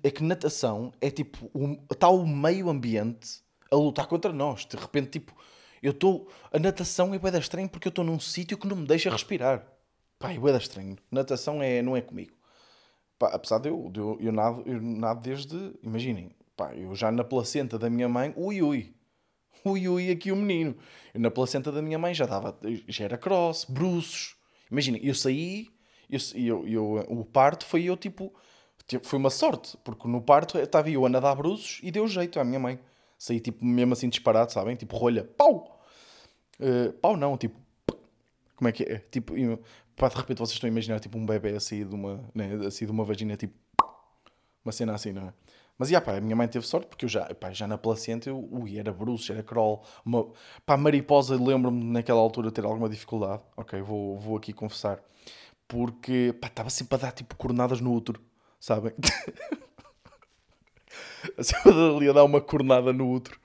É 0.02 0.10
que 0.10 0.22
natação 0.22 0.92
é 1.00 1.10
tipo. 1.10 1.50
Está 1.90 2.08
o 2.08 2.26
meio 2.26 2.68
ambiente 2.68 3.40
a 3.70 3.76
lutar 3.76 4.06
contra 4.06 4.32
nós. 4.32 4.64
De 4.64 4.76
repente, 4.76 5.10
tipo. 5.10 5.34
Eu 5.82 5.92
estou. 5.92 6.28
A 6.52 6.58
natação 6.58 7.14
é 7.14 7.18
bué 7.18 7.36
estranho 7.38 7.68
porque 7.68 7.88
eu 7.88 7.90
estou 7.90 8.04
num 8.04 8.18
sítio 8.18 8.56
que 8.56 8.66
não 8.66 8.76
me 8.76 8.86
deixa 8.86 9.10
respirar. 9.10 9.66
Pá, 10.18 10.32
é 10.32 10.38
bué 10.38 10.56
estranho. 10.56 10.96
Natação 11.10 11.62
é, 11.62 11.82
não 11.82 11.96
é 11.96 12.00
comigo. 12.00 12.34
Pá, 13.18 13.28
apesar 13.28 13.58
de 13.58 13.68
eu, 13.68 13.90
de 13.90 14.00
eu, 14.00 14.18
eu, 14.20 14.32
nado, 14.32 14.62
eu 14.66 14.80
nado 14.80 15.20
desde. 15.20 15.74
Imaginem, 15.82 16.34
pá, 16.56 16.74
eu 16.74 16.94
já 16.94 17.12
na 17.12 17.24
placenta 17.24 17.78
da 17.78 17.90
minha 17.90 18.08
mãe. 18.08 18.32
Ui, 18.36 18.62
ui. 18.62 18.94
Ui, 19.64 19.88
ui, 19.88 20.10
aqui 20.10 20.32
o 20.32 20.36
menino. 20.36 20.76
Eu 21.12 21.20
na 21.20 21.30
placenta 21.30 21.70
da 21.70 21.82
minha 21.82 21.98
mãe 21.98 22.14
já 22.14 22.24
dava. 22.24 22.58
Já 22.88 23.04
era 23.04 23.18
cross, 23.18 23.64
bruços. 23.68 24.36
Imaginem, 24.70 25.04
eu 25.04 25.14
saí 25.14 25.68
eu, 26.08 26.20
eu, 26.34 26.66
eu, 26.66 27.06
o 27.08 27.24
parto 27.24 27.66
foi 27.66 27.84
eu 27.84 27.96
tipo, 27.96 28.32
tipo. 28.86 29.06
Foi 29.06 29.18
uma 29.18 29.30
sorte, 29.30 29.76
porque 29.84 30.08
no 30.08 30.20
parto 30.22 30.58
estava 30.58 30.90
eu 30.90 31.04
a 31.04 31.08
nadar 31.08 31.34
bruços 31.36 31.80
e 31.82 31.90
deu 31.90 32.06
jeito 32.06 32.38
à 32.40 32.44
minha 32.44 32.58
mãe. 32.58 32.78
Saí 33.18 33.40
tipo 33.40 33.64
mesmo 33.64 33.92
assim 33.92 34.08
disparado, 34.08 34.52
sabem? 34.52 34.76
Tipo 34.76 34.96
rolha, 34.96 35.24
pau! 35.24 35.80
Uh, 36.60 36.92
pau 36.94 37.16
não, 37.16 37.36
tipo. 37.36 37.58
Como 38.56 38.68
é 38.68 38.72
que 38.72 38.84
é? 38.84 38.98
Tipo, 39.10 39.34
pá, 39.96 40.08
de 40.08 40.16
repente 40.16 40.38
vocês 40.38 40.52
estão 40.52 40.68
a 40.68 40.70
imaginar 40.70 41.00
tipo 41.00 41.18
um 41.18 41.26
bebê 41.26 41.58
sair 41.60 41.84
de 41.84 41.94
uma, 41.94 42.24
né, 42.34 42.66
a 42.66 42.70
sair 42.70 42.86
de 42.86 42.92
uma 42.92 43.04
vagina, 43.04 43.36
tipo. 43.36 43.54
Uma 44.64 44.72
cena 44.72 44.94
assim, 44.94 45.12
não 45.12 45.28
é? 45.28 45.32
Mas, 45.78 45.90
yeah, 45.90 46.04
pá, 46.04 46.16
a 46.16 46.20
minha 46.20 46.34
mãe 46.34 46.48
teve 46.48 46.66
sorte 46.66 46.86
porque 46.88 47.04
eu 47.04 47.08
já, 47.08 47.26
pá, 47.34 47.52
já 47.52 47.66
na 47.66 47.76
placenta, 47.76 48.30
eu, 48.30 48.48
ui, 48.50 48.78
era 48.78 48.92
bruxo, 48.92 49.32
era 49.32 49.42
crawl. 49.42 49.84
Uma, 50.04 50.26
pá, 50.64 50.76
mariposa, 50.76 51.36
lembro-me 51.36 51.84
naquela 51.84 52.18
altura 52.20 52.50
ter 52.50 52.64
alguma 52.64 52.88
dificuldade. 52.88 53.42
Ok, 53.56 53.80
vou, 53.82 54.18
vou 54.18 54.36
aqui 54.36 54.52
confessar 54.52 55.02
porque 55.68 56.34
estava 56.42 56.70
sempre 56.70 56.94
a 56.96 56.98
dar 56.98 57.12
tipo 57.12 57.34
cornadas 57.36 57.80
no 57.80 57.92
útero, 57.92 58.20
sabem? 58.60 58.92
sempre 61.42 61.72
ali 61.72 62.08
a 62.08 62.12
dar 62.12 62.24
uma 62.24 62.40
cornada 62.40 62.92
no 62.92 63.10
útero. 63.10 63.38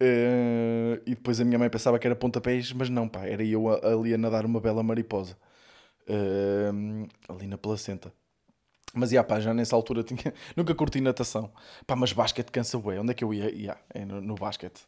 Uh, 0.00 1.00
e 1.06 1.14
depois 1.14 1.40
a 1.40 1.44
minha 1.44 1.58
mãe 1.58 1.70
pensava 1.70 1.98
que 1.98 2.06
era 2.06 2.14
pontapés, 2.14 2.72
mas 2.72 2.90
não, 2.90 3.08
pá, 3.08 3.26
era 3.26 3.42
eu 3.42 3.68
ali 3.68 4.12
a 4.12 4.18
nadar 4.18 4.44
uma 4.44 4.60
bela 4.60 4.82
mariposa 4.82 5.36
uh, 6.08 7.08
ali 7.28 7.46
na 7.46 7.56
placenta. 7.56 8.12
Mas 8.94 9.10
yeah, 9.10 9.26
pá, 9.26 9.40
já 9.40 9.54
nessa 9.54 9.74
altura 9.74 10.02
tinha... 10.02 10.34
nunca 10.56 10.74
curti 10.74 11.00
natação, 11.00 11.50
pá, 11.86 11.96
mas 11.96 12.12
basquete 12.12 12.50
cansa 12.50 12.78
bué. 12.78 13.00
Onde 13.00 13.12
é 13.12 13.14
que 13.14 13.24
eu 13.24 13.32
ia? 13.32 13.50
Yeah, 13.50 13.80
é 13.90 14.04
no, 14.04 14.20
no 14.20 14.34
basquete. 14.34 14.82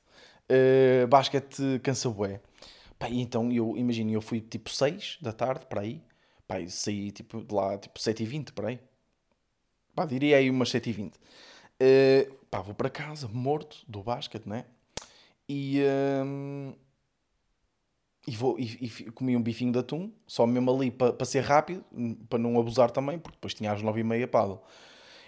Uh, 0.51 1.07
basquete 1.07 1.81
cansa 1.83 2.11
bué. 2.11 2.41
Pá, 2.99 3.09
e 3.09 3.21
então 3.21 3.51
eu 3.53 3.77
imagino, 3.77 4.13
eu 4.13 4.21
fui 4.21 4.41
tipo 4.41 4.71
6 4.71 5.19
da 5.23 5.33
tarde 5.33 5.67
para 5.67 5.83
aí 5.83 6.03
Pá, 6.49 6.57
saí 6.69 7.11
tipo, 7.11 7.45
de 7.45 7.55
lá 7.55 7.77
tipo 7.77 7.99
7h20, 7.99 8.53
por 8.53 8.65
aí. 8.65 8.81
Pá, 9.99 10.07
diria 10.07 10.37
aí 10.37 10.49
umas 10.49 10.71
7h20. 10.71 11.09
Uh, 11.09 11.19
eh, 11.81 12.31
pá, 12.49 12.61
vou 12.61 12.73
para 12.73 12.89
casa, 12.89 13.27
morto, 13.27 13.79
do 13.89 14.01
basquete, 14.01 14.47
né? 14.47 14.65
E, 15.49 15.83
um, 16.25 16.73
e, 18.25 18.37
vou, 18.37 18.57
e, 18.61 18.65
e, 18.81 19.11
comi 19.11 19.37
um 19.37 19.43
bifinho 19.43 19.73
de 19.73 19.81
atum, 19.81 20.13
só 20.25 20.47
mesmo 20.47 20.71
ali 20.71 20.93
para 20.93 21.13
pa 21.13 21.25
ser 21.25 21.41
rápido, 21.41 21.85
para 22.29 22.39
não 22.39 22.61
abusar 22.61 22.93
também, 22.93 23.19
porque 23.19 23.39
depois 23.39 23.55
tinha 23.55 23.73
às 23.73 23.83
9h30 23.83 24.29
paddle. 24.29 24.63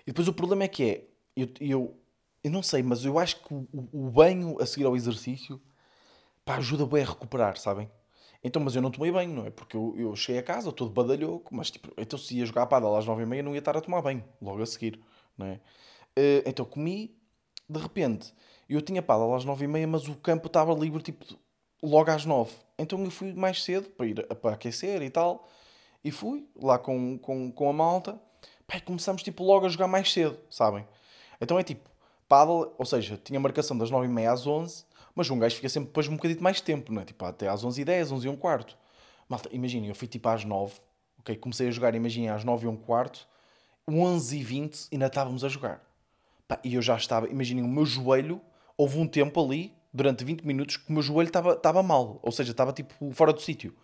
E 0.02 0.12
depois 0.12 0.28
o 0.28 0.32
problema 0.32 0.62
é 0.62 0.68
que 0.68 0.84
é, 0.84 1.04
eu, 1.34 1.48
eu, 1.60 1.98
eu 2.44 2.50
não 2.52 2.62
sei, 2.62 2.80
mas 2.80 3.04
eu 3.04 3.18
acho 3.18 3.42
que 3.42 3.52
o, 3.52 3.66
o 3.92 4.08
banho 4.08 4.56
a 4.62 4.66
seguir 4.66 4.86
ao 4.86 4.94
exercício 4.94 5.60
pá, 6.44 6.58
ajuda 6.58 6.86
bem 6.86 7.02
a 7.02 7.06
recuperar, 7.06 7.56
sabem? 7.56 7.90
Então, 8.42 8.62
mas 8.62 8.74
eu 8.74 8.80
não 8.80 8.90
tomei 8.90 9.12
banho, 9.12 9.34
não 9.34 9.46
é? 9.46 9.50
Porque 9.50 9.76
eu, 9.76 9.94
eu 9.98 10.16
cheguei 10.16 10.40
a 10.40 10.42
casa 10.42 10.72
todo 10.72 10.90
badalhoco, 10.90 11.54
mas 11.54 11.70
tipo, 11.70 11.92
então 11.96 12.18
se 12.18 12.38
ia 12.38 12.46
jogar 12.46 12.62
a 12.62 12.66
pádel 12.66 12.96
às 12.96 13.04
nove 13.04 13.22
e 13.22 13.26
meia 13.26 13.42
não 13.42 13.52
ia 13.52 13.58
estar 13.58 13.76
a 13.76 13.80
tomar 13.80 14.00
banho, 14.00 14.24
logo 14.40 14.62
a 14.62 14.66
seguir, 14.66 14.98
não 15.36 15.46
é? 15.46 15.60
Uh, 16.18 16.42
então 16.46 16.64
comi, 16.64 17.14
de 17.68 17.78
repente, 17.78 18.34
eu 18.68 18.80
tinha 18.80 19.02
pádel 19.02 19.34
às 19.34 19.44
nove 19.44 19.64
e 19.64 19.68
meia, 19.68 19.86
mas 19.86 20.08
o 20.08 20.14
campo 20.14 20.46
estava 20.46 20.72
livre 20.72 21.02
tipo 21.02 21.24
logo 21.82 22.10
às 22.10 22.24
nove. 22.24 22.52
Então 22.78 23.02
eu 23.04 23.10
fui 23.10 23.32
mais 23.34 23.62
cedo 23.62 23.90
para 23.90 24.06
ir 24.06 24.26
para 24.36 24.54
aquecer 24.54 25.02
e 25.02 25.10
tal, 25.10 25.46
e 26.02 26.10
fui 26.10 26.48
lá 26.56 26.78
com, 26.78 27.18
com, 27.18 27.52
com 27.52 27.68
a 27.68 27.72
malta, 27.72 28.18
e 28.74 28.80
começamos 28.80 29.22
tipo 29.22 29.44
logo 29.44 29.66
a 29.66 29.68
jogar 29.68 29.88
mais 29.88 30.10
cedo, 30.10 30.38
sabem? 30.48 30.86
Então 31.40 31.58
é 31.58 31.62
tipo, 31.62 31.90
pádel, 32.28 32.74
ou 32.78 32.86
seja, 32.86 33.20
tinha 33.22 33.38
marcação 33.38 33.76
das 33.76 33.90
nove 33.90 34.06
e 34.06 34.08
meia 34.08 34.32
às 34.32 34.46
onze, 34.46 34.84
mas 35.14 35.30
um 35.30 35.38
gajo 35.38 35.56
fica 35.56 35.68
sempre 35.68 35.88
depois 35.88 36.08
um 36.08 36.16
bocadinho 36.16 36.42
mais 36.42 36.60
tempo, 36.60 36.92
não 36.92 37.02
é? 37.02 37.04
Tipo, 37.04 37.24
até 37.24 37.48
às 37.48 37.64
11h10, 37.64 38.12
11 38.12 38.26
e 38.26 38.30
um 38.30 38.36
quarto. 38.36 38.76
Malta, 39.28 39.48
imaginem, 39.52 39.88
eu 39.88 39.94
fui 39.94 40.08
tipo 40.08 40.28
às 40.28 40.44
9, 40.44 40.74
ok? 41.18 41.36
Comecei 41.36 41.68
a 41.68 41.70
jogar, 41.70 41.94
imaginem, 41.94 42.28
às 42.28 42.44
9 42.44 42.66
e 42.66 42.68
um 42.68 42.76
quarto, 42.76 43.26
11 43.88 44.38
e 44.38 44.42
20 44.42 44.88
ainda 44.92 45.06
estávamos 45.06 45.44
a 45.44 45.48
jogar. 45.48 45.82
Pá, 46.48 46.58
e 46.64 46.74
eu 46.74 46.82
já 46.82 46.96
estava, 46.96 47.28
imaginem, 47.28 47.62
o 47.62 47.68
meu 47.68 47.86
joelho, 47.86 48.40
houve 48.76 48.98
um 48.98 49.06
tempo 49.06 49.44
ali, 49.44 49.72
durante 49.92 50.24
20 50.24 50.42
minutos, 50.42 50.76
que 50.76 50.90
o 50.90 50.92
meu 50.92 51.02
joelho 51.02 51.28
estava, 51.28 51.52
estava 51.52 51.82
mal, 51.82 52.18
ou 52.22 52.32
seja, 52.32 52.50
estava 52.50 52.72
tipo 52.72 53.10
fora 53.12 53.32
do 53.32 53.40
sítio. 53.40 53.74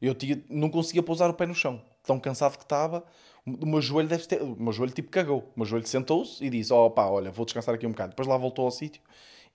Eu 0.00 0.14
tinha, 0.14 0.40
não 0.48 0.70
conseguia 0.70 1.02
pousar 1.02 1.28
o 1.28 1.34
pé 1.34 1.44
no 1.44 1.54
chão, 1.54 1.82
tão 2.04 2.20
cansado 2.20 2.56
que 2.56 2.62
estava. 2.62 3.04
O 3.44 3.66
meu 3.66 3.80
joelho 3.80 4.08
deve 4.08 4.26
ter, 4.26 4.40
o 4.40 4.54
meu 4.56 4.72
joelho 4.72 4.92
tipo 4.92 5.10
cagou. 5.10 5.50
O 5.56 5.60
meu 5.60 5.66
joelho 5.66 5.86
sentou-se 5.88 6.44
e 6.44 6.48
disse: 6.48 6.72
Oh 6.72 6.88
pá, 6.88 7.06
olha, 7.06 7.32
vou 7.32 7.44
descansar 7.44 7.74
aqui 7.74 7.84
um 7.84 7.90
bocado. 7.90 8.10
Depois 8.10 8.28
lá 8.28 8.36
voltou 8.36 8.64
ao 8.64 8.70
sítio 8.70 9.02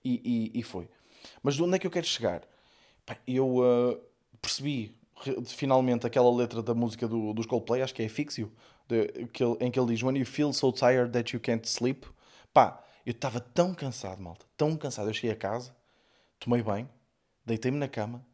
e, 0.04 0.50
e, 0.54 0.60
e 0.60 0.62
foi. 0.62 0.88
Mas 1.42 1.54
de 1.54 1.62
onde 1.62 1.76
é 1.76 1.78
que 1.78 1.86
eu 1.86 1.90
quero 1.90 2.06
chegar? 2.06 2.42
Eu 3.26 3.56
uh, 3.56 4.00
percebi 4.40 4.94
finalmente 5.46 6.06
aquela 6.06 6.30
letra 6.34 6.62
da 6.62 6.74
música 6.74 7.08
do, 7.08 7.32
dos 7.32 7.46
Coldplay, 7.46 7.82
acho 7.82 7.94
que 7.94 8.02
é 8.02 8.08
Fix 8.08 8.38
You, 8.38 8.52
de, 8.88 9.26
que 9.32 9.42
ele, 9.42 9.56
em 9.60 9.70
que 9.70 9.78
ele 9.78 9.94
diz 9.94 10.02
When 10.02 10.18
you 10.18 10.26
feel 10.26 10.52
so 10.52 10.72
tired 10.72 11.12
that 11.12 11.34
you 11.34 11.40
can't 11.40 11.66
sleep. 11.68 12.06
Pá, 12.52 12.84
eu 13.04 13.12
estava 13.12 13.40
tão 13.40 13.74
cansado, 13.74 14.22
malta, 14.22 14.46
tão 14.56 14.76
cansado. 14.76 15.08
Eu 15.08 15.14
cheguei 15.14 15.30
a 15.30 15.36
casa, 15.36 15.74
tomei 16.38 16.62
banho, 16.62 16.88
deitei-me 17.44 17.78
na 17.78 17.88
cama, 17.88 18.24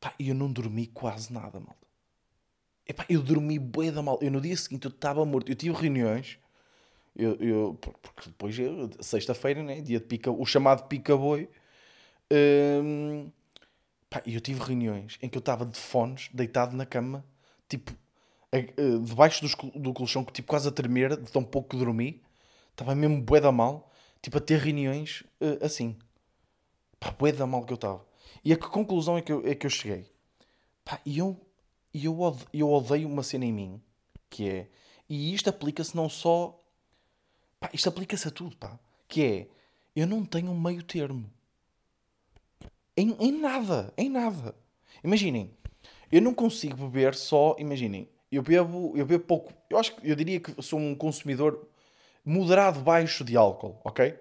pá, 0.00 0.14
e 0.18 0.28
eu 0.28 0.34
não 0.34 0.52
dormi 0.52 0.86
quase 0.86 1.32
nada, 1.32 1.58
malta. 1.58 1.86
Epá, 2.86 3.04
eu 3.08 3.22
dormi 3.22 3.58
bué 3.58 3.90
da 3.90 4.02
mal. 4.02 4.18
Eu 4.22 4.30
no 4.30 4.40
dia 4.40 4.56
seguinte 4.56 4.86
eu 4.86 4.90
estava 4.90 5.24
morto. 5.24 5.50
Eu 5.50 5.54
tive 5.54 5.74
reuniões, 5.74 6.38
eu, 7.18 7.34
eu 7.36 7.78
porque 7.80 8.30
depois, 8.30 8.56
sexta-feira, 9.00 9.62
né, 9.62 9.80
dia 9.80 9.98
de 9.98 10.06
pica, 10.06 10.30
o 10.30 10.46
chamado 10.46 10.88
pica-boi, 10.88 11.48
Hum, 12.30 13.30
pá, 14.10 14.22
eu 14.26 14.40
tive 14.40 14.62
reuniões 14.62 15.18
em 15.22 15.28
que 15.28 15.38
eu 15.38 15.40
estava 15.40 15.64
de 15.64 15.78
fones, 15.78 16.28
deitado 16.32 16.76
na 16.76 16.84
cama, 16.84 17.24
tipo, 17.68 17.92
uh, 18.52 19.00
debaixo 19.00 19.46
do, 19.46 19.80
do 19.80 19.92
colchão, 19.94 20.24
tipo, 20.24 20.48
quase 20.48 20.68
a 20.68 20.72
tremer, 20.72 21.16
de 21.16 21.30
tão 21.32 21.42
pouco 21.44 21.70
que 21.70 21.76
dormi. 21.76 22.22
Estava 22.72 22.94
mesmo 22.94 23.20
bué 23.22 23.40
da 23.40 23.50
mal, 23.52 23.90
tipo, 24.22 24.38
a 24.38 24.40
ter 24.40 24.58
reuniões 24.58 25.22
uh, 25.40 25.64
assim. 25.64 25.96
Pá, 27.00 27.10
bué 27.12 27.32
da 27.32 27.46
mal 27.46 27.64
que 27.64 27.72
eu 27.72 27.76
estava. 27.76 28.06
E 28.44 28.52
a 28.52 28.56
que 28.56 28.68
conclusão 28.68 29.18
é 29.18 29.22
que 29.22 29.32
eu, 29.32 29.46
é 29.46 29.54
que 29.54 29.66
eu 29.66 29.70
cheguei? 29.70 30.10
Pá, 30.84 31.00
e 31.04 31.18
eu, 31.18 31.40
eu, 31.94 32.36
eu 32.52 32.70
odeio 32.70 33.08
uma 33.08 33.22
cena 33.22 33.44
em 33.44 33.52
mim, 33.52 33.82
que 34.30 34.48
é... 34.48 34.68
E 35.08 35.34
isto 35.34 35.48
aplica-se 35.48 35.96
não 35.96 36.08
só... 36.08 36.62
Pá, 37.60 37.70
isto 37.72 37.88
aplica-se 37.88 38.28
a 38.28 38.30
tudo, 38.30 38.56
pá. 38.56 38.78
Que 39.08 39.24
é, 39.24 39.48
eu 39.94 40.06
não 40.06 40.24
tenho 40.24 40.50
um 40.50 40.60
meio 40.60 40.82
termo. 40.82 41.30
Em, 42.96 43.16
em 43.20 43.32
nada, 43.32 43.92
em 43.96 44.08
nada. 44.08 44.54
Imaginem, 45.02 45.56
eu 46.10 46.20
não 46.20 46.34
consigo 46.34 46.76
beber 46.88 47.14
só, 47.14 47.54
imaginem, 47.58 48.08
eu 48.30 48.42
bebo, 48.42 48.92
eu 48.96 49.06
bebo 49.06 49.24
pouco, 49.24 49.52
eu 49.70 49.78
acho 49.78 49.94
que 49.94 50.08
eu 50.08 50.16
diria 50.16 50.40
que 50.40 50.60
sou 50.62 50.78
um 50.78 50.94
consumidor 50.94 51.68
moderado 52.24 52.80
baixo 52.80 53.24
de 53.24 53.36
álcool, 53.36 53.80
ok? 53.84 54.18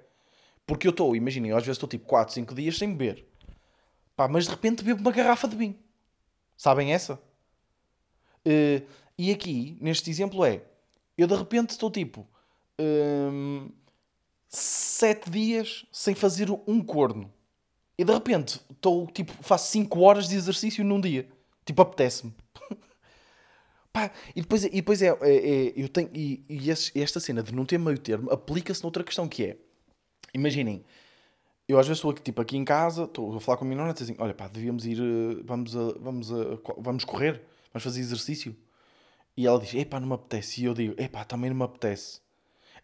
Porque 0.66 0.88
eu 0.88 0.92
estou, 0.92 1.16
imaginem, 1.16 1.52
às 1.52 1.64
vezes 1.64 1.78
estou 1.78 1.90
tipo 1.90 2.06
4, 2.06 2.34
5 2.34 2.54
dias 2.54 2.78
sem 2.78 2.94
beber. 2.94 3.26
Pá, 4.16 4.28
mas 4.28 4.46
de 4.46 4.52
repente 4.52 4.84
bebo 4.84 5.02
uma 5.02 5.12
garrafa 5.12 5.48
de 5.48 5.56
vinho. 5.56 5.78
Sabem 6.56 6.94
essa? 6.94 7.16
Uh, 8.46 8.86
e 9.18 9.32
aqui, 9.32 9.78
neste 9.82 10.10
exemplo 10.10 10.44
é, 10.44 10.62
eu 11.18 11.28
de 11.28 11.36
repente 11.36 11.72
estou 11.72 11.90
tipo 11.90 12.28
um, 12.80 13.70
7 14.48 15.30
dias 15.30 15.86
sem 15.92 16.16
fazer 16.16 16.50
um 16.68 16.82
corno. 16.84 17.32
E 17.98 18.04
de 18.04 18.14
repente, 18.14 18.62
estou, 18.70 19.08
tipo, 19.08 19.32
faço 19.42 19.72
5 19.72 20.00
horas 20.00 20.28
de 20.30 20.36
exercício 20.36 20.84
num 20.84 21.02
dia. 21.02 21.28
Tipo, 21.66 21.82
apetece-me. 21.82 22.34
E 24.36 24.42
depois, 24.42 24.64
e 24.64 24.70
depois 24.70 25.02
é, 25.02 25.08
é, 25.08 25.12
é 25.24 25.74
eu 25.76 25.90
tenho, 25.90 26.12
e, 26.14 26.46
e 26.48 26.70
esta 26.70 27.20
cena 27.20 27.42
de 27.42 27.52
não 27.52 27.66
ter 27.66 27.80
meio 27.80 27.98
termo 27.98 28.30
aplica-se 28.30 28.84
noutra 28.84 29.04
questão 29.04 29.28
que 29.28 29.44
é, 29.44 29.58
imaginem, 30.36 30.86
eu 31.68 31.78
às 31.78 31.88
vezes 31.88 31.98
estou 31.98 32.12
aqui, 32.12 32.22
tipo, 32.22 32.42
aqui 32.42 32.56
em 32.56 32.64
casa, 32.64 33.04
estou 33.04 33.36
a 33.36 33.42
falar 33.42 33.58
com 33.58 33.66
a 33.66 33.68
minha 33.68 33.78
nona, 33.78 33.92
assim, 33.92 34.16
olha 34.20 34.34
pá, 34.34 34.48
devíamos 34.48 34.86
ir, 34.86 35.00
eh, 35.00 35.42
vamos, 35.44 35.76
a, 35.76 35.94
vamos, 36.00 36.32
a, 36.32 36.58
vamos 36.78 37.04
correr, 37.04 37.42
vamos 37.74 37.84
fazer 37.84 38.00
exercício. 38.00 38.56
E 39.36 39.46
ela 39.46 39.60
diz, 39.60 39.74
epá, 39.74 40.00
não 40.00 40.08
me 40.08 40.14
apetece. 40.14 40.62
E 40.62 40.66
eu 40.66 40.74
digo, 40.74 40.96
epá, 40.98 41.26
também 41.26 41.50
não 41.50 41.58
me 41.58 41.64
apetece. 41.64 42.22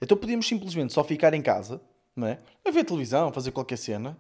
Então 0.03 0.17
podíamos 0.17 0.47
simplesmente 0.47 0.93
só 0.93 1.03
ficar 1.03 1.33
em 1.33 1.41
casa, 1.41 1.81
não 2.15 2.27
é? 2.27 2.39
A 2.65 2.71
ver 2.71 2.83
televisão, 2.83 3.31
fazer 3.33 3.51
qualquer 3.51 3.77
cena, 3.77 4.17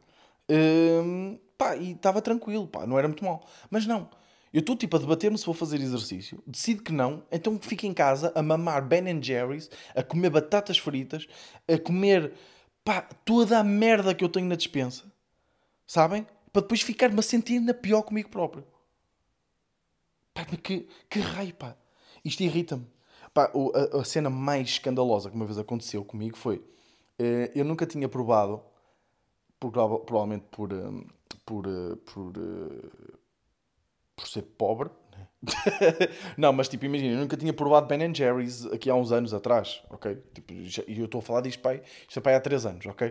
Hum, 0.49 1.39
pá, 1.57 1.75
e 1.77 1.91
estava 1.93 2.21
tranquilo, 2.21 2.67
pá, 2.67 2.85
não 2.85 2.97
era 2.99 3.07
muito 3.07 3.23
mal. 3.23 3.47
Mas 3.69 3.85
não, 3.85 4.09
Eu 4.53 4.59
estou 4.59 4.75
tipo 4.75 4.95
a 4.95 4.99
debater-me 4.99 5.37
se 5.37 5.45
vou 5.45 5.55
fazer 5.55 5.81
exercício, 5.81 6.43
decido 6.45 6.83
que 6.83 6.91
não, 6.91 7.23
então 7.31 7.57
fico 7.59 7.87
em 7.87 7.93
casa 7.93 8.31
a 8.35 8.43
mamar 8.43 8.85
Ben 8.87 9.21
Jerry's, 9.21 9.69
a 9.95 10.03
comer 10.03 10.29
batatas 10.29 10.77
fritas, 10.77 11.27
a 11.67 11.77
comer 11.79 12.33
pá, 12.83 13.01
toda 13.25 13.57
a 13.59 13.63
merda 13.63 14.13
que 14.13 14.23
eu 14.23 14.29
tenho 14.29 14.45
na 14.47 14.55
dispensa, 14.55 15.05
sabem? 15.87 16.27
Para 16.51 16.61
depois 16.63 16.81
ficar-me 16.81 17.19
a 17.19 17.23
sentir 17.23 17.59
na 17.59 17.73
pior 17.73 18.03
comigo 18.03 18.29
próprio. 18.29 18.63
Pá, 20.33 20.45
que, 20.45 20.87
que 21.09 21.19
raio, 21.19 21.53
pá. 21.55 21.75
Isto 22.23 22.43
irrita-me. 22.43 22.85
Pá, 23.33 23.51
a, 23.73 23.99
a, 23.99 24.03
cena 24.03 24.29
mais 24.29 24.69
escandalosa 24.69 25.29
que 25.29 25.35
uma 25.35 25.45
vez 25.45 25.57
aconteceu 25.57 26.05
comigo 26.05 26.37
foi. 26.37 26.63
Eh, 27.17 27.51
eu 27.55 27.65
nunca 27.65 27.85
tinha 27.85 28.07
provado, 28.07 28.61
por, 29.59 29.71
provavelmente 29.71 30.45
por. 30.51 30.71
Eh, 30.71 31.05
por, 31.45 31.65
eh, 31.67 31.95
por, 32.05 32.33
por 34.15 34.27
ser 34.27 34.43
pobre. 34.43 34.89
Né? 35.11 35.27
não, 36.37 36.53
mas 36.53 36.69
tipo, 36.69 36.85
imagina, 36.85 37.13
eu 37.13 37.19
nunca 37.19 37.35
tinha 37.35 37.53
provado 37.53 37.87
Ben 37.87 38.13
Jerry's 38.13 38.65
aqui 38.67 38.89
há 38.89 38.95
uns 38.95 39.11
anos 39.11 39.33
atrás, 39.33 39.81
ok? 39.89 40.15
Tipo, 40.33 40.53
e 40.53 40.99
eu 40.99 41.05
estou 41.05 41.19
a 41.19 41.21
falar 41.21 41.41
disto, 41.41 41.59
pai, 41.61 41.81
isto 42.07 42.19
é 42.19 42.21
pai 42.21 42.35
há 42.35 42.39
3 42.39 42.65
anos, 42.65 42.85
ok? 42.85 43.07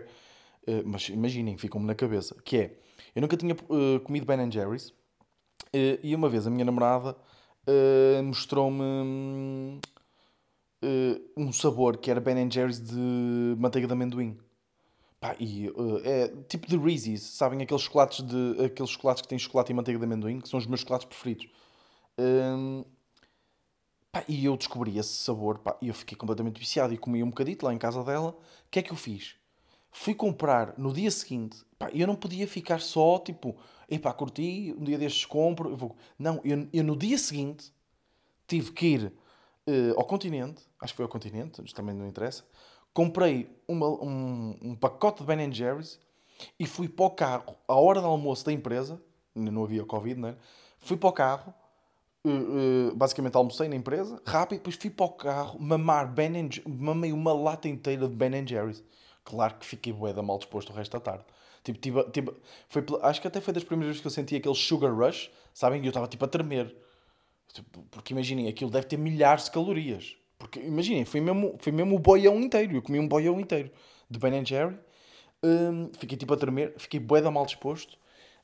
Uh, 0.65 0.81
mas 0.85 1.09
imaginem, 1.09 1.57
ficam-me 1.57 1.85
na 1.85 1.93
cabeça, 1.93 2.35
que 2.43 2.57
é, 2.57 2.79
eu 3.13 3.21
nunca 3.21 3.35
tinha 3.35 3.53
uh, 3.53 3.99
comido 3.99 4.25
Ben 4.25 4.49
Jerry's 4.49 4.89
uh, 4.89 5.99
e 6.01 6.15
uma 6.15 6.29
vez 6.29 6.47
a 6.47 6.49
minha 6.49 6.65
namorada 6.65 7.15
mostrou-me 8.25 9.79
um 11.37 11.51
sabor 11.51 11.97
que 11.97 12.09
era 12.11 12.19
Ben 12.19 12.49
Jerry's 12.49 12.79
de 12.79 13.55
manteiga 13.57 13.87
de 13.87 13.93
amendoim. 13.93 14.37
Pá, 15.19 15.35
e 15.39 15.69
uh, 15.69 16.01
é 16.03 16.27
tipo 16.49 16.67
de 16.67 16.77
Reese's, 16.77 17.21
sabem? 17.21 17.61
Aqueles 17.61 17.83
chocolates, 17.83 18.25
de, 18.25 18.65
aqueles 18.65 18.91
chocolates 18.91 19.21
que 19.21 19.27
têm 19.27 19.39
chocolate 19.39 19.71
e 19.71 19.73
manteiga 19.73 19.97
de 19.97 20.03
amendoim, 20.03 20.41
que 20.41 20.49
são 20.49 20.59
os 20.59 20.67
meus 20.67 20.81
chocolates 20.81 21.07
preferidos. 21.07 21.47
Um, 22.17 22.83
pá, 24.11 24.23
e 24.27 24.43
eu 24.43 24.57
descobri 24.57 24.97
esse 24.97 25.13
sabor 25.13 25.59
pá, 25.59 25.77
e 25.81 25.87
eu 25.87 25.93
fiquei 25.93 26.17
completamente 26.17 26.59
viciado 26.59 26.93
e 26.93 26.97
comi 26.97 27.23
um 27.23 27.29
bocadito 27.29 27.65
lá 27.65 27.73
em 27.73 27.77
casa 27.77 28.03
dela. 28.03 28.31
O 28.31 28.69
que 28.69 28.79
é 28.79 28.81
que 28.81 28.91
eu 28.91 28.97
fiz? 28.97 29.35
Fui 29.91 30.13
comprar 30.13 30.73
no 30.77 30.91
dia 30.91 31.09
seguinte 31.09 31.63
pá, 31.79 31.89
eu 31.93 32.05
não 32.05 32.15
podia 32.15 32.47
ficar 32.47 32.81
só 32.81 33.17
tipo, 33.19 33.55
epá, 33.89 34.11
curti, 34.11 34.75
um 34.77 34.83
dia 34.83 34.97
destes 34.97 35.25
compro. 35.25 35.69
Eu 35.69 35.77
vou... 35.77 35.95
Não, 36.19 36.41
eu, 36.43 36.67
eu 36.73 36.83
no 36.83 36.97
dia 36.97 37.17
seguinte 37.17 37.71
tive 38.45 38.73
que 38.73 38.85
ir 38.87 39.13
uh, 39.67 39.97
ao 39.97 40.05
continente, 40.05 40.61
acho 40.79 40.93
que 40.93 40.97
foi 40.97 41.03
ao 41.03 41.09
continente, 41.09 41.61
também 41.73 41.95
não 41.95 42.07
interessa 42.07 42.43
comprei 42.93 43.49
uma, 43.67 43.87
um, 43.87 44.55
um, 44.61 44.75
pacote 44.75 45.21
de 45.21 45.25
Ben 45.25 45.51
Jerry's 45.51 45.99
e 46.59 46.67
fui 46.67 46.87
para 46.87 47.05
o 47.05 47.09
carro 47.09 47.57
à 47.67 47.75
hora 47.75 47.99
do 47.99 48.07
almoço 48.07 48.45
da 48.45 48.53
empresa, 48.53 49.01
não 49.33 49.63
havia 49.63 49.83
Covid, 49.83 50.19
não 50.19 50.29
é? 50.29 50.35
Fui 50.79 50.95
para 50.95 51.09
o 51.09 51.11
carro, 51.11 51.53
uh, 52.25 52.29
uh, 52.29 52.95
basicamente 52.95 53.35
almocei 53.35 53.67
na 53.67 53.75
empresa, 53.75 54.21
rápido, 54.25 54.59
depois 54.59 54.75
fui 54.75 54.89
para 54.89 55.05
o 55.05 55.09
carro 55.09 55.59
mamar 55.59 56.13
Ben 56.13 56.49
mamei 56.67 57.11
uma 57.11 57.33
lata 57.33 57.67
inteira 57.67 58.07
de 58.07 58.15
Ben 58.15 58.45
Jerry's. 58.47 58.83
Claro 59.23 59.55
que 59.55 59.65
fiquei 59.65 59.93
bué 59.93 60.13
mal 60.21 60.37
disposto 60.37 60.71
o 60.71 60.75
resto 60.75 60.91
da 60.91 60.99
tarde. 60.99 61.23
Tipo, 61.63 61.79
tipo, 61.79 62.03
tipo, 62.11 62.35
foi, 62.67 62.85
acho 63.03 63.21
que 63.21 63.27
até 63.27 63.39
foi 63.39 63.53
das 63.53 63.63
primeiras 63.63 63.95
vezes 63.95 64.01
que 64.01 64.07
eu 64.07 64.11
senti 64.11 64.35
aquele 64.35 64.53
sugar 64.53 64.93
rush, 64.93 65.31
sabem? 65.53 65.81
E 65.81 65.85
eu 65.85 65.89
estava 65.89 66.07
tipo 66.07 66.25
a 66.25 66.27
tremer. 66.27 66.75
Tipo, 67.53 67.83
porque 67.91 68.13
imaginem, 68.13 68.47
aquilo 68.47 68.71
deve 68.71 68.87
ter 68.87 68.97
milhares 68.97 69.45
de 69.45 69.51
calorias. 69.51 70.17
Porque 70.39 70.59
imaginem, 70.59 71.05
foi 71.05 71.21
mesmo, 71.21 71.55
foi 71.59 71.71
mesmo 71.71 71.95
o 71.95 71.99
boião 71.99 72.39
inteiro. 72.41 72.75
Eu 72.75 72.81
comi 72.81 72.99
um 72.99 73.07
boião 73.07 73.39
inteiro 73.39 73.71
de 74.09 74.19
Ben 74.19 74.43
Jerry. 74.43 74.77
Um, 75.43 75.91
fiquei 75.97 76.17
tipo 76.17 76.33
a 76.33 76.37
tremer, 76.37 76.73
fiquei 76.77 76.99
bué 76.99 77.21
da 77.21 77.29
mal 77.29 77.45
disposto. 77.45 77.97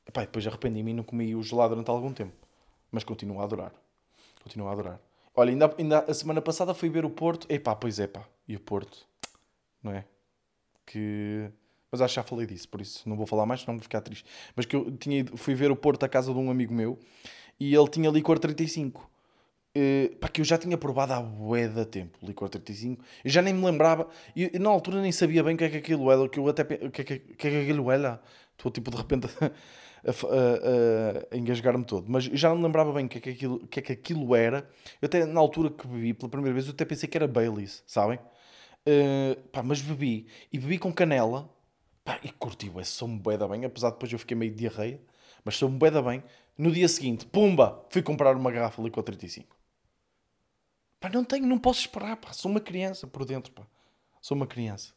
Epá, 0.07 0.21
depois 0.21 0.45
arrependi-me 0.45 0.91
e 0.91 0.93
não 0.93 1.03
comi 1.03 1.35
o 1.35 1.41
gelado 1.41 1.69
durante 1.69 1.89
algum 1.89 2.13
tempo. 2.13 2.33
Mas 2.91 3.03
continuo 3.03 3.41
a 3.41 3.43
adorar. 3.43 3.73
Continuo 4.43 4.67
a 4.67 4.71
adorar. 4.71 5.01
Olha, 5.35 5.51
ainda, 5.51 5.75
ainda 5.77 5.99
a 5.99 6.13
semana 6.13 6.41
passada 6.41 6.73
fui 6.73 6.89
ver 6.89 7.03
o 7.03 7.09
Porto. 7.09 7.47
Epá, 7.51 7.75
pois 7.75 7.99
é 7.99 8.07
pá. 8.07 8.27
E 8.47 8.55
o 8.55 8.59
Porto, 8.59 9.07
não 9.81 9.91
é? 9.91 10.05
Que... 10.85 11.49
Mas 11.91 12.01
acho 12.01 12.13
que 12.13 12.15
já 12.17 12.23
falei 12.23 12.45
disso, 12.45 12.69
por 12.69 12.81
isso 12.81 13.07
não 13.09 13.17
vou 13.17 13.25
falar 13.25 13.47
mais, 13.47 13.61
senão 13.61 13.75
vou 13.75 13.81
ficar 13.81 14.01
triste. 14.01 14.23
Mas 14.55 14.65
que 14.67 14.75
eu 14.75 14.91
tinha 14.97 15.19
ido, 15.19 15.35
fui 15.35 15.55
ver 15.55 15.71
o 15.71 15.75
Porto 15.75 16.03
à 16.03 16.09
casa 16.09 16.31
de 16.31 16.37
um 16.37 16.51
amigo 16.51 16.71
meu 16.73 16.99
e 17.59 17.75
ele 17.75 17.87
tinha 17.89 18.09
licor 18.09 18.39
35. 18.39 19.09
Uh, 19.77 20.15
pá, 20.17 20.27
que 20.27 20.41
eu 20.41 20.45
já 20.45 20.57
tinha 20.57 20.77
provado 20.77 21.13
há 21.13 21.21
bué 21.21 21.67
da 21.67 21.85
tempo, 21.85 22.17
licor 22.23 22.49
35. 22.49 23.03
Eu 23.23 23.29
já 23.29 23.41
nem 23.41 23.53
me 23.53 23.63
lembrava, 23.63 24.07
e 24.35 24.57
na 24.57 24.69
altura 24.69 25.01
nem 25.01 25.11
sabia 25.11 25.43
bem 25.43 25.53
o 25.55 25.57
que 25.57 25.63
é 25.63 25.69
que 25.69 25.77
aquilo 25.77 26.11
era, 26.11 26.27
que 26.27 26.39
eu 26.39 26.47
até 26.47 26.63
o 26.63 26.89
que 26.89 27.01
é 27.01 27.03
que, 27.03 27.19
que, 27.19 27.47
é 27.47 27.51
que 27.51 27.61
aquilo 27.61 27.91
era. 27.91 28.21
Estou 28.57 28.71
tipo 28.71 28.89
de 28.91 28.97
repente 28.97 29.27
a, 29.39 29.45
a, 29.45 30.11
a, 30.11 31.35
a 31.35 31.37
engasgar-me 31.37 31.85
todo, 31.85 32.09
mas 32.09 32.27
eu 32.27 32.35
já 32.35 32.49
não 32.49 32.57
me 32.57 32.63
lembrava 32.63 32.91
bem 32.93 33.05
o 33.05 33.09
que 33.09 33.19
é 33.19 33.21
que 33.21 33.29
aquilo, 33.29 33.67
que 33.67 33.79
é 33.79 33.81
que 33.83 33.91
aquilo 33.93 34.35
era. 34.35 34.67
Eu 35.01 35.05
até 35.05 35.25
na 35.25 35.39
altura 35.39 35.69
que 35.69 35.87
bebi 35.87 36.13
pela 36.13 36.29
primeira 36.29 36.53
vez, 36.53 36.65
eu 36.65 36.73
até 36.73 36.83
pensei 36.85 37.07
que 37.07 37.17
era 37.17 37.27
Baileys, 37.27 37.83
sabem? 37.85 38.19
Uh, 38.87 39.39
pá, 39.51 39.61
mas 39.61 39.81
bebi, 39.81 40.27
e 40.51 40.57
bebi 40.57 40.79
com 40.79 40.91
canela, 40.91 41.49
pá, 42.03 42.19
e 42.23 42.31
curti, 42.31 42.69
ué, 42.69 42.83
sou-me 42.83 43.19
bué 43.19 43.37
da 43.37 43.47
bem, 43.47 43.65
apesar 43.65 43.89
de 43.89 43.95
depois 43.95 44.11
eu 44.11 44.19
fiquei 44.19 44.35
meio 44.35 44.51
de 44.51 44.57
diarreia, 44.57 44.99
mas 45.43 45.57
sou-me 45.57 45.77
bué 45.77 45.91
da 45.91 46.01
bem. 46.01 46.23
No 46.59 46.73
dia 46.73 46.89
seguinte, 46.89 47.25
pumba, 47.25 47.85
fui 47.89 48.01
comprar 48.01 48.35
uma 48.35 48.51
garrafa 48.51 48.81
de 48.81 48.89
licor 48.89 49.01
35. 49.01 49.55
Pá, 50.99 51.07
não 51.07 51.23
tenho, 51.23 51.47
não 51.47 51.57
posso 51.57 51.79
esperar, 51.79 52.17
pá. 52.17 52.33
Sou 52.33 52.51
uma 52.51 52.59
criança 52.59 53.07
por 53.07 53.23
dentro, 53.23 53.49
pá. 53.53 53.65
Sou 54.19 54.35
uma 54.35 54.45
criança. 54.45 54.91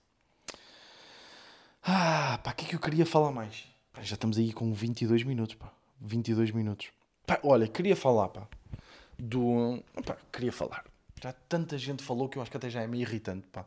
Ah, 1.81 2.41
pá, 2.43 2.51
o 2.51 2.55
que 2.57 2.65
é 2.65 2.69
que 2.71 2.75
eu 2.75 2.81
queria 2.81 3.07
falar 3.07 3.31
mais? 3.31 3.69
Pá, 3.93 4.03
já 4.03 4.15
estamos 4.15 4.39
aí 4.39 4.53
com 4.53 4.73
22 4.75 5.23
minutos, 5.23 5.55
pá. 5.55 5.73
22 6.01 6.51
minutos. 6.51 6.89
Pá, 7.25 7.39
olha, 7.45 7.69
queria 7.69 7.95
falar, 7.95 8.31
pá. 8.31 8.49
Do. 9.17 9.85
Pá, 10.05 10.17
queria 10.33 10.51
falar. 10.51 10.85
Já 11.23 11.33
tanta 11.33 11.79
gente 11.79 12.03
falou 12.03 12.29
que 12.29 12.39
eu 12.39 12.43
acho 12.43 12.51
que 12.51 12.57
até 12.57 12.69
já 12.69 12.83
é 12.83 12.89
meio 12.89 13.03
irritante, 13.03 13.47
pá. 13.47 13.65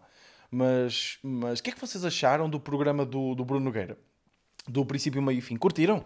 Mas, 0.52 1.18
o 1.24 1.64
que 1.64 1.70
é 1.70 1.74
que 1.74 1.80
vocês 1.80 2.04
acharam 2.04 2.50
do 2.50 2.60
programa 2.60 3.06
do, 3.06 3.34
do 3.36 3.46
Bruno 3.46 3.64
Nogueira? 3.64 3.98
Do 4.68 4.86
princípio, 4.86 5.22
meio 5.22 5.40
e 5.40 5.42
fim. 5.42 5.56
Curtiram? 5.56 6.04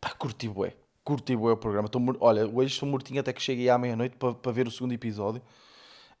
Pá, 0.00 0.14
curti, 0.14 0.48
bué 0.48 0.74
curti 1.04 1.34
o 1.34 1.56
programa. 1.56 1.88
Olha, 2.20 2.46
hoje 2.46 2.74
estou 2.74 2.88
mortinho 2.88 3.20
até 3.20 3.32
que 3.32 3.42
cheguei 3.42 3.68
à 3.68 3.78
meia-noite 3.78 4.16
para, 4.16 4.52
ver 4.52 4.66
o 4.66 4.70
segundo 4.70 4.92
episódio. 4.92 5.42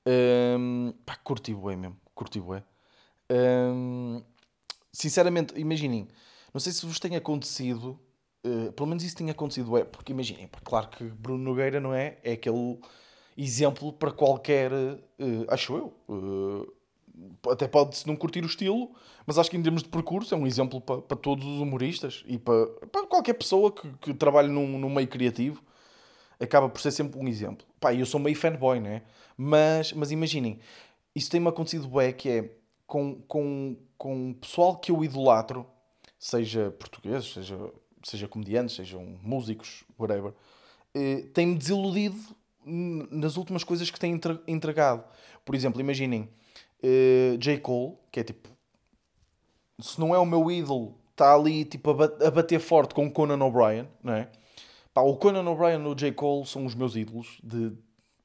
Um, 0.06 0.92
pá, 1.04 1.16
curti 1.16 1.54
bué 1.54 1.76
mesmo. 1.76 1.96
Curti 2.14 2.40
bué. 2.40 2.62
Um, 3.30 4.22
sinceramente, 4.92 5.58
imaginem. 5.58 6.08
Não 6.52 6.60
sei 6.60 6.72
se 6.72 6.84
vos 6.84 6.98
tem 6.98 7.16
acontecido. 7.16 7.98
Uh, 8.44 8.72
pelo 8.72 8.88
menos 8.88 9.04
isso 9.04 9.16
tem 9.16 9.30
acontecido. 9.30 9.76
É, 9.76 9.84
porque 9.84 10.12
imaginem, 10.12 10.48
pá, 10.48 10.58
claro 10.64 10.88
que 10.88 11.04
Bruno 11.04 11.44
Nogueira 11.44 11.80
não 11.80 11.94
é? 11.94 12.18
É 12.24 12.32
aquele 12.32 12.80
exemplo 13.36 13.92
para 13.92 14.10
qualquer. 14.10 14.72
Uh, 14.72 15.46
acho 15.48 15.76
eu. 15.76 15.94
Uh, 16.08 16.79
até 17.48 17.66
pode-se 17.66 18.06
não 18.06 18.16
curtir 18.16 18.42
o 18.42 18.46
estilo, 18.46 18.90
mas 19.26 19.38
acho 19.38 19.50
que 19.50 19.56
em 19.56 19.62
termos 19.62 19.82
de 19.82 19.88
percurso 19.88 20.34
é 20.34 20.36
um 20.36 20.46
exemplo 20.46 20.80
para, 20.80 21.00
para 21.00 21.16
todos 21.16 21.44
os 21.44 21.60
humoristas 21.60 22.24
e 22.26 22.38
para, 22.38 22.66
para 22.92 23.06
qualquer 23.06 23.34
pessoa 23.34 23.72
que, 23.72 23.90
que 24.00 24.14
trabalhe 24.14 24.48
num, 24.48 24.78
num 24.78 24.90
meio 24.90 25.08
criativo. 25.08 25.62
Acaba 26.38 26.68
por 26.68 26.80
ser 26.80 26.90
sempre 26.90 27.18
um 27.18 27.28
exemplo. 27.28 27.66
Pá, 27.78 27.94
eu 27.94 28.06
sou 28.06 28.18
meio 28.18 28.34
fanboy, 28.34 28.80
né? 28.80 29.02
Mas, 29.36 29.92
mas 29.92 30.10
imaginem, 30.10 30.58
isso 31.14 31.30
tem-me 31.30 31.48
acontecido 31.48 31.86
bem, 31.88 32.12
que 32.12 32.28
é 32.28 32.50
com, 32.86 33.16
com, 33.28 33.76
com 33.96 34.32
pessoal 34.34 34.76
que 34.76 34.90
eu 34.90 35.04
idolatro, 35.04 35.66
seja 36.18 36.70
portugueses, 36.78 37.32
seja, 37.32 37.58
seja 38.02 38.28
comediantes, 38.28 38.76
sejam 38.76 39.18
músicos, 39.22 39.84
whatever, 39.98 40.32
eh, 40.94 41.26
tem-me 41.32 41.56
desiludido 41.56 42.16
nas 42.64 43.36
últimas 43.36 43.64
coisas 43.64 43.90
que 43.90 43.98
têm 43.98 44.20
entregado. 44.46 45.04
Por 45.44 45.54
exemplo, 45.54 45.80
imaginem, 45.80 46.28
uh, 46.84 47.38
J. 47.38 47.58
Cole, 47.58 47.94
que 48.10 48.20
é 48.20 48.24
tipo. 48.24 48.48
Se 49.80 49.98
não 49.98 50.14
é 50.14 50.18
o 50.18 50.26
meu 50.26 50.50
ídolo, 50.50 50.94
está 51.12 51.34
ali 51.34 51.64
tipo 51.64 51.90
a, 51.90 52.30
bater 52.30 52.60
forte 52.60 52.94
com 52.94 53.06
o 53.06 53.10
Conan 53.10 53.42
O'Brien, 53.44 53.88
não 54.02 54.12
é? 54.12 54.30
Pá, 54.92 55.02
o 55.02 55.16
Conan 55.16 55.48
O'Brien 55.48 55.82
e 55.82 55.86
o 55.86 55.94
J. 55.94 56.12
Cole 56.12 56.46
são 56.46 56.66
os 56.66 56.74
meus 56.74 56.96
ídolos 56.96 57.38
de. 57.42 57.72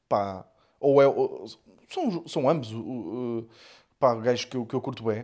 pá. 0.09 0.45
Ou 0.79 1.01
é. 1.01 1.07
Ou, 1.07 1.45
são, 1.89 2.27
são 2.27 2.49
ambos. 2.49 2.71
Uh, 2.71 3.47
pá, 3.99 4.15
gajos 4.15 4.45
que 4.45 4.57
eu, 4.57 4.65
que 4.65 4.73
eu 4.73 4.81
curto 4.81 5.03
bem. 5.03 5.21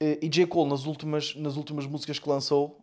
Uh, 0.00 0.18
e 0.22 0.28
J. 0.28 0.46
Cole, 0.46 0.70
nas 0.70 0.86
últimas, 0.86 1.34
nas 1.34 1.56
últimas 1.56 1.86
músicas 1.86 2.18
que 2.18 2.28
lançou, 2.28 2.78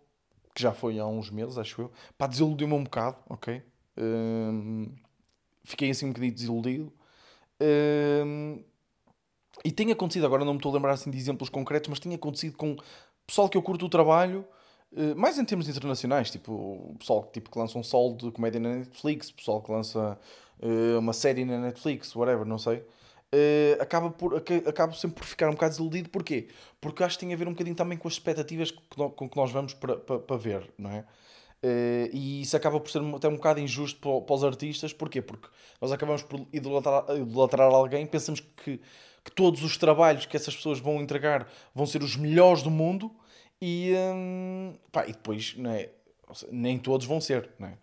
que 0.54 0.62
já 0.62 0.74
foi 0.74 1.00
há 1.00 1.06
uns 1.06 1.30
meses, 1.30 1.58
acho 1.58 1.82
eu, 1.82 1.92
pá, 2.18 2.28
desiludiu-me 2.28 2.74
um 2.74 2.84
bocado, 2.84 3.18
ok? 3.30 3.62
Uh, 3.98 4.92
fiquei 5.64 5.90
assim 5.90 6.06
um 6.06 6.10
bocadinho 6.10 6.34
desiludido. 6.34 6.94
Uh, 7.62 8.64
e 9.66 9.72
tem 9.72 9.92
acontecido, 9.92 10.26
agora 10.26 10.46
não 10.46 10.54
me 10.54 10.60
estou 10.60 10.72
a 10.72 10.76
lembrar 10.76 10.94
assim 10.94 11.12
de 11.12 11.18
exemplos 11.18 11.50
concretos, 11.50 11.90
mas 11.90 12.00
tem 12.00 12.14
acontecido 12.14 12.56
com 12.56 12.78
pessoal 13.26 13.50
que 13.50 13.58
eu 13.58 13.62
curto 13.62 13.86
o 13.86 13.90
trabalho, 13.90 14.46
eh, 14.96 15.14
mais 15.16 15.38
em 15.38 15.46
termos 15.46 15.68
internacionais, 15.68 16.30
tipo 16.30 16.96
pessoal 17.00 17.30
tipo, 17.34 17.52
que 17.52 17.58
lança 17.60 17.78
um 17.78 17.84
sol 17.84 18.16
de 18.16 18.32
comédia 18.32 18.60
na 18.60 18.76
Netflix, 18.76 19.32
pessoal 19.32 19.62
que 19.62 19.72
lança 19.72 20.18
uh, 20.62 21.00
uma 21.00 21.14
série 21.14 21.44
na 21.44 21.60
Netflix, 21.60 22.16
whatever, 22.16 22.46
não 22.46 22.58
sei. 22.58 22.78
Uh, 23.34 23.82
acaba 23.82 24.10
por, 24.12 24.38
acabo 24.38 24.96
sempre 24.96 25.18
por 25.18 25.26
ficar 25.26 25.50
um 25.50 25.54
bocado 25.54 25.72
desiludido. 25.72 26.10
Porquê? 26.10 26.48
Porque 26.80 27.04
acho 27.04 27.18
que 27.18 27.26
tem 27.26 27.34
a 27.34 27.38
ver 27.38 27.48
um 27.48 27.52
bocadinho 27.52 27.76
também 27.76 27.98
com 27.98 28.08
as 28.08 28.14
expectativas 28.14 28.72
com 28.72 29.30
que 29.30 29.36
nós 29.36 29.52
vamos 29.52 29.74
para, 29.74 29.98
para, 29.98 30.20
para 30.20 30.38
ver, 30.38 30.72
não 30.78 30.92
é? 30.92 31.06
Uh, 31.64 32.10
e 32.14 32.42
isso 32.44 32.56
acaba 32.56 32.80
por 32.80 32.92
ser 32.92 33.02
até 33.16 33.28
um 33.28 33.36
bocado 33.36 33.60
injusto 33.60 34.00
para, 34.00 34.22
para, 34.22 34.36
os 34.36 34.44
artistas, 34.44 34.94
porquê? 34.94 35.22
Porque 35.22 35.48
nós 35.82 35.92
acabamos 35.92 36.22
por 36.22 36.46
idolatrar, 36.54 37.06
idolatrar 37.18 37.72
alguém, 37.74 38.06
pensamos 38.06 38.40
que, 38.40 38.80
que 39.26 39.32
todos 39.32 39.64
os 39.64 39.76
trabalhos 39.76 40.28
que 40.28 40.38
essas 40.38 40.56
pessoas 40.56 40.80
vão 40.80 41.02
entregar 41.02 41.52
vão 41.74 41.86
ser 41.86 42.04
os 42.04 42.16
melhores 42.16 42.62
do 42.62 42.70
mundo 42.70 43.12
e, 43.60 43.92
hum, 44.14 44.76
pá, 44.92 45.06
e 45.08 45.12
depois 45.12 45.56
não 45.58 45.72
é? 45.72 45.90
nem 46.52 46.78
todos 46.78 47.06
vão 47.06 47.20
ser. 47.20 47.50
Não 47.60 47.68
é? 47.68 47.78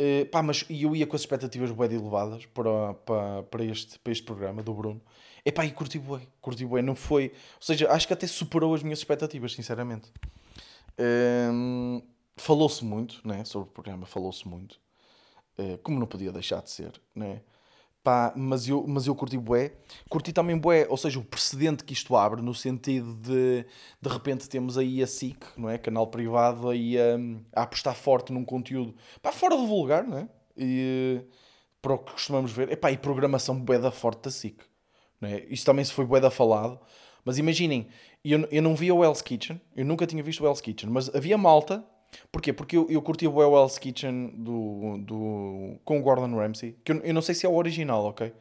Uh, 0.00 0.26
pá, 0.26 0.42
mas 0.42 0.64
eu 0.70 0.96
ia 0.96 1.06
com 1.06 1.14
as 1.14 1.22
expectativas 1.22 1.70
bem 1.70 1.92
elevadas 1.92 2.46
para, 2.46 2.94
para, 2.94 3.42
para, 3.42 3.64
este, 3.64 3.98
para 3.98 4.12
este 4.12 4.24
programa 4.24 4.62
do 4.62 4.72
Bruno. 4.72 5.00
E 5.44 5.52
pá, 5.52 5.64
e 5.64 5.70
curti 5.70 5.98
bué, 5.98 6.20
curti 6.40 6.64
bué, 6.64 6.82
não 6.82 6.94
foi... 6.94 7.28
Ou 7.56 7.62
seja, 7.62 7.90
acho 7.90 8.06
que 8.06 8.12
até 8.12 8.26
superou 8.26 8.74
as 8.74 8.82
minhas 8.82 8.98
expectativas, 8.98 9.52
sinceramente. 9.52 10.10
Um, 10.98 12.02
falou-se 12.36 12.84
muito, 12.84 13.20
né, 13.26 13.44
sobre 13.44 13.68
o 13.68 13.72
programa, 13.72 14.06
falou-se 14.06 14.46
muito. 14.46 14.78
Uh, 15.58 15.78
como 15.82 15.98
não 15.98 16.06
podia 16.06 16.32
deixar 16.32 16.62
de 16.62 16.70
ser, 16.70 16.92
né? 17.14 17.42
Pá, 18.02 18.32
mas 18.34 18.66
eu, 18.66 18.86
mas 18.86 19.06
eu 19.06 19.14
curti 19.14 19.36
bué. 19.36 19.72
Curti 20.08 20.32
também 20.32 20.56
bué, 20.56 20.86
ou 20.88 20.96
seja, 20.96 21.18
o 21.18 21.24
precedente 21.24 21.84
que 21.84 21.92
isto 21.92 22.16
abre, 22.16 22.40
no 22.40 22.54
sentido 22.54 23.14
de 23.14 23.66
de 24.00 24.08
repente 24.08 24.48
temos 24.48 24.78
aí 24.78 25.02
a 25.02 25.06
SIC, 25.06 25.36
não 25.56 25.68
é? 25.68 25.76
Canal 25.76 26.06
privado 26.06 26.70
aí 26.70 26.96
a, 26.98 27.16
a 27.54 27.62
apostar 27.62 27.94
forte 27.94 28.32
num 28.32 28.44
conteúdo, 28.44 28.94
pá, 29.20 29.32
fora 29.32 29.54
do 29.54 29.66
vulgar, 29.66 30.06
não 30.06 30.16
é? 30.16 30.28
E 30.56 31.20
para 31.82 31.94
o 31.94 31.98
que 31.98 32.12
costumamos 32.12 32.52
ver, 32.52 32.72
epá, 32.72 32.90
e 32.90 32.96
programação 32.96 33.58
bué 33.60 33.78
da 33.78 33.90
forte 33.90 34.22
da 34.24 34.30
SIC, 34.30 34.62
não 35.20 35.28
é? 35.28 35.44
Isto 35.50 35.66
também 35.66 35.84
se 35.84 35.92
foi 35.92 36.06
bué 36.06 36.20
da 36.20 36.30
falado, 36.30 36.80
mas 37.22 37.36
imaginem, 37.36 37.88
eu, 38.24 38.48
eu 38.50 38.62
não 38.62 38.74
via 38.74 38.94
o 38.94 39.04
Hell's 39.04 39.20
Kitchen, 39.20 39.60
eu 39.76 39.84
nunca 39.84 40.06
tinha 40.06 40.22
visto 40.22 40.42
o 40.42 40.46
Hell's 40.46 40.60
Kitchen, 40.62 40.88
mas 40.88 41.14
havia 41.14 41.36
malta 41.36 41.84
Porquê? 42.30 42.52
Porque 42.52 42.76
eu, 42.76 42.86
eu 42.90 43.02
curti 43.02 43.26
o 43.26 43.42
Hell's 43.42 43.78
Kitchen 43.78 44.28
do, 44.36 44.98
do, 44.98 45.78
com 45.84 45.98
o 45.98 46.02
Gordon 46.02 46.36
Ramsay, 46.36 46.76
que 46.84 46.92
eu, 46.92 46.96
eu 46.98 47.14
não 47.14 47.22
sei 47.22 47.34
se 47.34 47.46
é 47.46 47.48
o 47.48 47.54
original, 47.54 48.04
ok? 48.04 48.32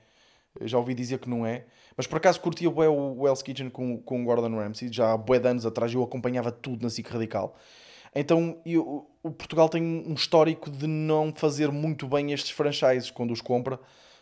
Eu 0.60 0.68
já 0.68 0.78
ouvi 0.78 0.94
dizer 0.94 1.20
que 1.20 1.30
não 1.30 1.46
é, 1.46 1.66
mas 1.96 2.08
por 2.08 2.18
acaso 2.18 2.40
curtia 2.40 2.70
o 2.70 3.28
Hell's 3.28 3.42
Kitchen 3.42 3.70
com, 3.70 3.98
com 4.00 4.22
o 4.22 4.26
Gordon 4.26 4.56
Ramsay, 4.56 4.92
já 4.92 5.14
há 5.14 5.18
bué 5.18 5.40
de 5.40 5.48
anos 5.48 5.66
atrás 5.66 5.94
eu 5.94 6.04
acompanhava 6.04 6.52
tudo 6.52 6.84
na 6.84 6.90
SIC 6.90 7.08
Radical. 7.10 7.56
Então 8.14 8.60
eu, 8.66 9.08
o 9.22 9.32
Portugal 9.32 9.70
tem 9.70 9.84
um 9.84 10.14
histórico 10.14 10.70
de 10.70 10.88
não 10.88 11.34
fazer 11.36 11.72
muito 11.72 12.08
bem 12.08 12.32
estes 12.32 12.52
franchises 12.52 13.12
quando 13.12 13.32
os 13.32 13.42
compra. 13.42 13.80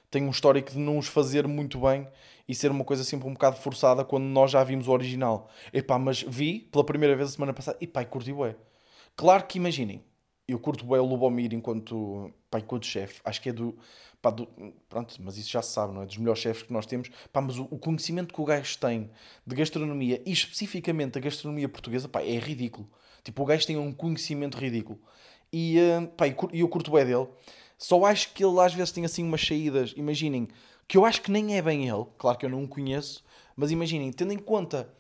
Tem 0.10 0.24
um 0.24 0.30
histórico 0.30 0.72
de 0.72 0.80
não 0.80 0.98
os 0.98 1.08
fazer 1.08 1.48
muito 1.48 1.80
bem 1.80 2.08
e 2.48 2.56
ser 2.56 2.72
uma 2.72 2.84
coisa 2.84 3.04
sempre 3.04 3.28
um 3.28 3.34
bocado 3.34 3.58
forçada 3.58 4.06
quando 4.06 4.24
nós 4.24 4.52
já 4.52 4.64
vimos 4.64 4.88
o 4.88 4.92
original. 4.92 5.50
Epá, 5.74 6.00
mas 6.00 6.22
vi 6.22 6.62
pela 6.72 6.84
primeira 6.84 7.16
vez 7.16 7.30
a 7.30 7.32
semana 7.34 7.54
passada 7.54 7.78
e 7.82 7.88
pá, 7.88 8.04
curti 8.06 8.32
bué. 8.32 8.56
Claro 9.18 9.48
que 9.48 9.58
imaginem, 9.58 10.04
eu 10.48 10.60
curto 10.60 10.86
bem 10.86 11.00
o 11.00 11.06
Lubomir 11.06 11.52
enquanto, 11.52 12.32
enquanto 12.56 12.86
chefe. 12.86 13.20
Acho 13.26 13.42
que 13.42 13.50
é 13.50 13.52
do, 13.52 13.76
pá, 14.22 14.30
do, 14.30 14.48
Pronto, 14.88 15.16
mas 15.22 15.38
isso 15.38 15.50
já 15.50 15.60
se 15.64 15.72
sabe, 15.72 15.92
não 15.92 16.04
é? 16.04 16.06
Dos 16.06 16.18
melhores 16.18 16.40
chefes 16.40 16.62
que 16.62 16.72
nós 16.72 16.86
temos. 16.86 17.10
Pá, 17.34 17.42
mas 17.42 17.58
o, 17.58 17.64
o, 17.64 17.80
conhecimento 17.80 18.32
que 18.32 18.40
o 18.40 18.46
gajo 18.46 18.78
tem 18.78 19.10
de 19.46 19.56
gastronomia 19.56 20.22
e 20.24 20.32
especificamente 20.32 21.14
da 21.14 21.20
gastronomia 21.20 21.68
portuguesa, 21.68 22.08
pá, 22.08 22.22
é 22.22 22.38
ridículo. 22.38 22.88
Tipo, 23.24 23.42
o 23.42 23.46
gajo 23.46 23.66
tem 23.66 23.76
um 23.76 23.92
conhecimento 23.92 24.56
ridículo. 24.56 25.00
E, 25.52 25.80
uh, 25.80 26.08
pá, 26.10 26.28
e 26.28 26.60
eu 26.60 26.70
curto 26.70 26.92
bem 26.92 27.04
dele. 27.04 27.28
Só 27.76 28.06
acho 28.06 28.34
que 28.34 28.46
ele 28.46 28.60
às 28.60 28.74
vezes 28.76 28.92
tem 28.92 29.04
assim 29.04 29.24
umas 29.24 29.42
saídas, 29.42 29.96
imaginem, 29.98 30.48
que 30.88 30.96
eu 30.96 31.06
acho 31.06 31.24
que 31.24 31.32
nem 31.32 31.58
é 31.58 31.62
bem 31.62 31.90
ele. 31.90 32.06
Claro 32.20 32.38
que 32.38 32.46
eu 32.46 32.50
não 32.52 32.64
o 32.64 32.68
conheço, 32.68 33.24
mas 33.56 33.72
imaginem, 33.72 34.12
tendo 34.12 34.32
em 34.32 34.38
conta 34.38 34.94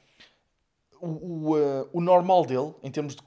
o, 1.01 1.07
o, 1.07 1.57
uh, 1.57 1.89
o 1.93 2.01
normal 2.01 2.45
dele, 2.45 2.73
em 2.83 2.91
termos 2.91 3.15
de 3.15 3.21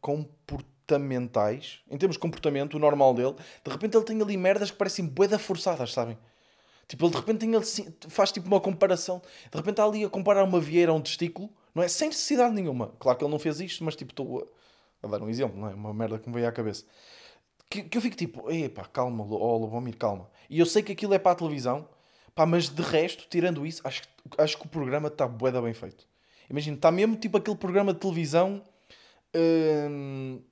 comportamentais, 0.00 1.80
em 1.90 1.96
termos 1.96 2.16
de 2.16 2.20
comportamento, 2.20 2.74
o 2.74 2.78
normal 2.78 3.14
dele, 3.14 3.34
de 3.64 3.70
repente 3.70 3.96
ele 3.96 4.04
tem 4.04 4.20
ali 4.20 4.36
merdas 4.36 4.70
que 4.70 4.76
parecem 4.76 5.06
boeda 5.06 5.38
forçadas, 5.38 5.92
sabem? 5.92 6.18
Tipo, 6.88 7.06
ele 7.06 7.12
de 7.12 7.16
repente 7.18 7.38
tem 7.38 7.54
ali, 7.54 7.64
faz 8.08 8.32
tipo 8.32 8.46
uma 8.46 8.60
comparação, 8.60 9.22
de 9.50 9.56
repente 9.56 9.70
está 9.72 9.84
ali 9.84 10.04
a 10.04 10.10
comparar 10.10 10.44
uma 10.44 10.60
vieira 10.60 10.92
a 10.92 10.94
um 10.94 11.00
testículo, 11.00 11.48
não 11.74 11.82
é? 11.82 11.88
Sem 11.88 12.08
necessidade 12.08 12.54
nenhuma. 12.54 12.92
Claro 12.98 13.16
que 13.16 13.24
ele 13.24 13.30
não 13.32 13.38
fez 13.38 13.60
isto, 13.60 13.82
mas 13.84 13.96
tipo, 13.96 14.12
estou 14.12 14.46
a, 15.02 15.06
a 15.06 15.10
dar 15.10 15.22
um 15.22 15.28
exemplo, 15.28 15.58
não 15.58 15.68
é? 15.70 15.74
Uma 15.74 15.94
merda 15.94 16.18
que 16.18 16.28
me 16.28 16.34
veio 16.34 16.48
à 16.48 16.52
cabeça. 16.52 16.84
Que, 17.70 17.82
que 17.84 17.96
eu 17.96 18.02
fico 18.02 18.16
tipo, 18.16 18.50
epá, 18.50 18.84
calma, 18.84 19.24
oh, 19.24 19.56
Lobomir, 19.56 19.96
calma. 19.96 20.28
E 20.50 20.58
eu 20.58 20.66
sei 20.66 20.82
que 20.82 20.92
aquilo 20.92 21.14
é 21.14 21.18
para 21.18 21.32
a 21.32 21.34
televisão, 21.34 21.88
pá, 22.34 22.44
mas 22.44 22.68
de 22.68 22.82
resto, 22.82 23.26
tirando 23.28 23.64
isso, 23.64 23.80
acho, 23.84 24.02
acho 24.36 24.58
que 24.58 24.66
o 24.66 24.68
programa 24.68 25.08
está 25.08 25.26
boeda 25.26 25.62
bem 25.62 25.72
feito. 25.72 26.06
Imagina, 26.52 26.76
está 26.76 26.90
mesmo 26.92 27.16
tipo 27.16 27.38
aquele 27.38 27.56
programa 27.56 27.94
de 27.94 27.98
televisão. 27.98 28.62
Hum, 29.34 30.42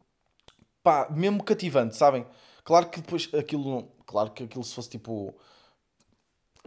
pá, 0.83 1.07
mesmo 1.11 1.45
cativante, 1.45 1.95
sabem? 1.95 2.27
Claro 2.65 2.89
que 2.89 3.03
depois 3.03 3.29
aquilo. 3.35 3.87
Claro 4.07 4.31
que 4.31 4.45
aquilo 4.45 4.65
se 4.65 4.75
fosse 4.75 4.89
tipo. 4.89 5.35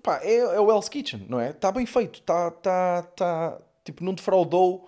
Pá, 0.04 0.20
é, 0.22 0.36
é 0.36 0.60
o 0.60 0.72
Hell's 0.72 0.88
Kitchen, 0.88 1.26
não 1.28 1.40
é? 1.40 1.50
Está 1.50 1.72
bem 1.72 1.86
feito, 1.88 2.20
está. 2.20 2.52
Tá, 2.52 3.02
tá, 3.02 3.60
tipo, 3.84 4.04
não 4.04 4.14
defraudou 4.14 4.88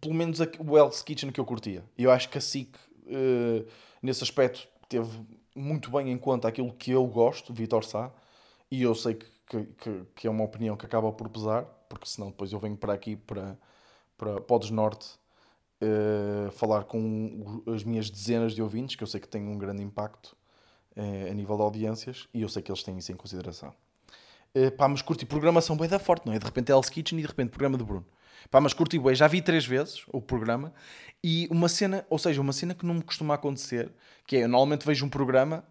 pelo 0.00 0.14
menos 0.14 0.38
o 0.40 0.78
Hell's 0.78 1.02
Kitchen 1.02 1.32
que 1.32 1.40
eu 1.40 1.44
curtia. 1.44 1.84
E 1.98 2.04
eu 2.04 2.10
acho 2.12 2.28
que 2.28 2.38
a 2.38 2.40
SIC, 2.40 2.76
uh, 2.76 3.66
nesse 4.00 4.22
aspecto, 4.22 4.66
teve 4.88 5.10
muito 5.54 5.90
bem 5.90 6.10
em 6.10 6.18
conta 6.18 6.48
aquilo 6.48 6.72
que 6.72 6.92
eu 6.92 7.04
gosto, 7.06 7.52
Vitor 7.52 7.84
Sá, 7.84 8.12
e 8.70 8.82
eu 8.82 8.94
sei 8.94 9.14
que, 9.14 9.26
que, 9.78 10.06
que, 10.14 10.26
é 10.26 10.30
uma 10.30 10.44
opinião 10.44 10.76
que 10.76 10.86
acaba 10.86 11.12
por 11.12 11.28
pesar, 11.28 11.64
porque 11.88 12.06
senão 12.06 12.28
depois 12.30 12.52
eu 12.52 12.58
venho 12.58 12.76
para 12.76 12.92
aqui 12.92 13.16
para 13.16 13.56
para, 14.22 14.54
o 14.56 14.58
Desnorte 14.58 15.08
uh, 15.82 16.50
falar 16.52 16.84
com 16.84 17.62
as 17.74 17.82
minhas 17.82 18.08
dezenas 18.08 18.54
de 18.54 18.62
ouvintes, 18.62 18.94
que 18.94 19.02
eu 19.02 19.06
sei 19.06 19.20
que 19.20 19.26
têm 19.26 19.48
um 19.48 19.58
grande 19.58 19.82
impacto 19.82 20.36
uh, 20.96 21.30
a 21.30 21.34
nível 21.34 21.56
de 21.56 21.62
audiências 21.62 22.28
e 22.32 22.42
eu 22.42 22.48
sei 22.48 22.62
que 22.62 22.70
eles 22.70 22.84
têm 22.84 22.96
isso 22.98 23.10
em 23.10 23.16
consideração. 23.16 23.74
Uh, 24.54 24.70
pá, 24.70 24.86
mas 24.86 25.02
curti 25.02 25.26
programação 25.26 25.76
bem 25.76 25.88
da 25.88 25.98
forte, 25.98 26.26
não 26.26 26.32
é? 26.32 26.38
De 26.38 26.44
repente 26.44 26.70
é 26.70 26.74
Hell's 26.74 26.88
Kitchen 26.88 27.18
e 27.18 27.22
de 27.22 27.28
repente 27.28 27.50
programa 27.50 27.76
de 27.76 27.82
Bruno. 27.82 28.06
Pá, 28.48 28.60
mas 28.60 28.72
curti 28.72 28.98
bem, 28.98 29.14
já 29.14 29.26
vi 29.26 29.42
três 29.42 29.66
vezes 29.66 30.04
o 30.12 30.20
programa 30.20 30.72
e 31.22 31.48
uma 31.50 31.68
cena, 31.68 32.06
ou 32.08 32.18
seja, 32.18 32.40
uma 32.40 32.52
cena 32.52 32.74
que 32.74 32.86
não 32.86 32.94
me 32.94 33.02
costuma 33.02 33.34
acontecer, 33.34 33.90
que 34.26 34.36
é, 34.36 34.44
eu 34.44 34.48
normalmente 34.48 34.86
vejo 34.86 35.04
um 35.04 35.08
programa, 35.08 35.64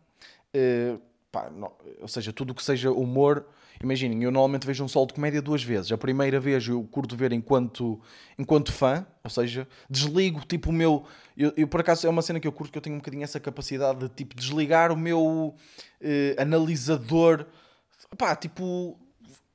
uh, 0.55 1.01
pá, 1.31 1.49
não, 1.49 1.71
ou 2.01 2.07
seja, 2.07 2.33
tudo 2.33 2.51
o 2.51 2.55
que 2.55 2.63
seja 2.63 2.91
humor 2.91 3.45
Imaginem, 3.83 4.23
eu 4.23 4.31
normalmente 4.31 4.65
vejo 4.65 4.83
um 4.83 4.87
solo 4.87 5.07
de 5.07 5.13
comédia 5.13 5.41
duas 5.41 5.63
vezes. 5.63 5.91
A 5.91 5.97
primeira 5.97 6.39
vez 6.39 6.67
eu 6.67 6.83
curto 6.83 7.15
ver 7.15 7.31
enquanto, 7.31 7.99
enquanto 8.37 8.71
fã, 8.71 9.05
ou 9.23 9.29
seja, 9.29 9.67
desligo 9.89 10.41
tipo 10.45 10.69
o 10.69 10.73
meu. 10.73 11.03
Eu, 11.35 11.51
eu, 11.57 11.67
por 11.67 11.79
acaso 11.79 12.05
é 12.05 12.09
uma 12.09 12.21
cena 12.21 12.39
que 12.39 12.47
eu 12.47 12.51
curto 12.51 12.71
que 12.71 12.77
eu 12.77 12.81
tenho 12.81 12.95
um 12.95 12.99
bocadinho 12.99 13.23
essa 13.23 13.39
capacidade 13.39 13.99
de 13.99 14.09
tipo 14.09 14.35
desligar 14.35 14.91
o 14.91 14.97
meu 14.97 15.55
eh, 15.99 16.35
analisador. 16.37 17.45
Pá, 18.17 18.35
tipo, 18.35 18.99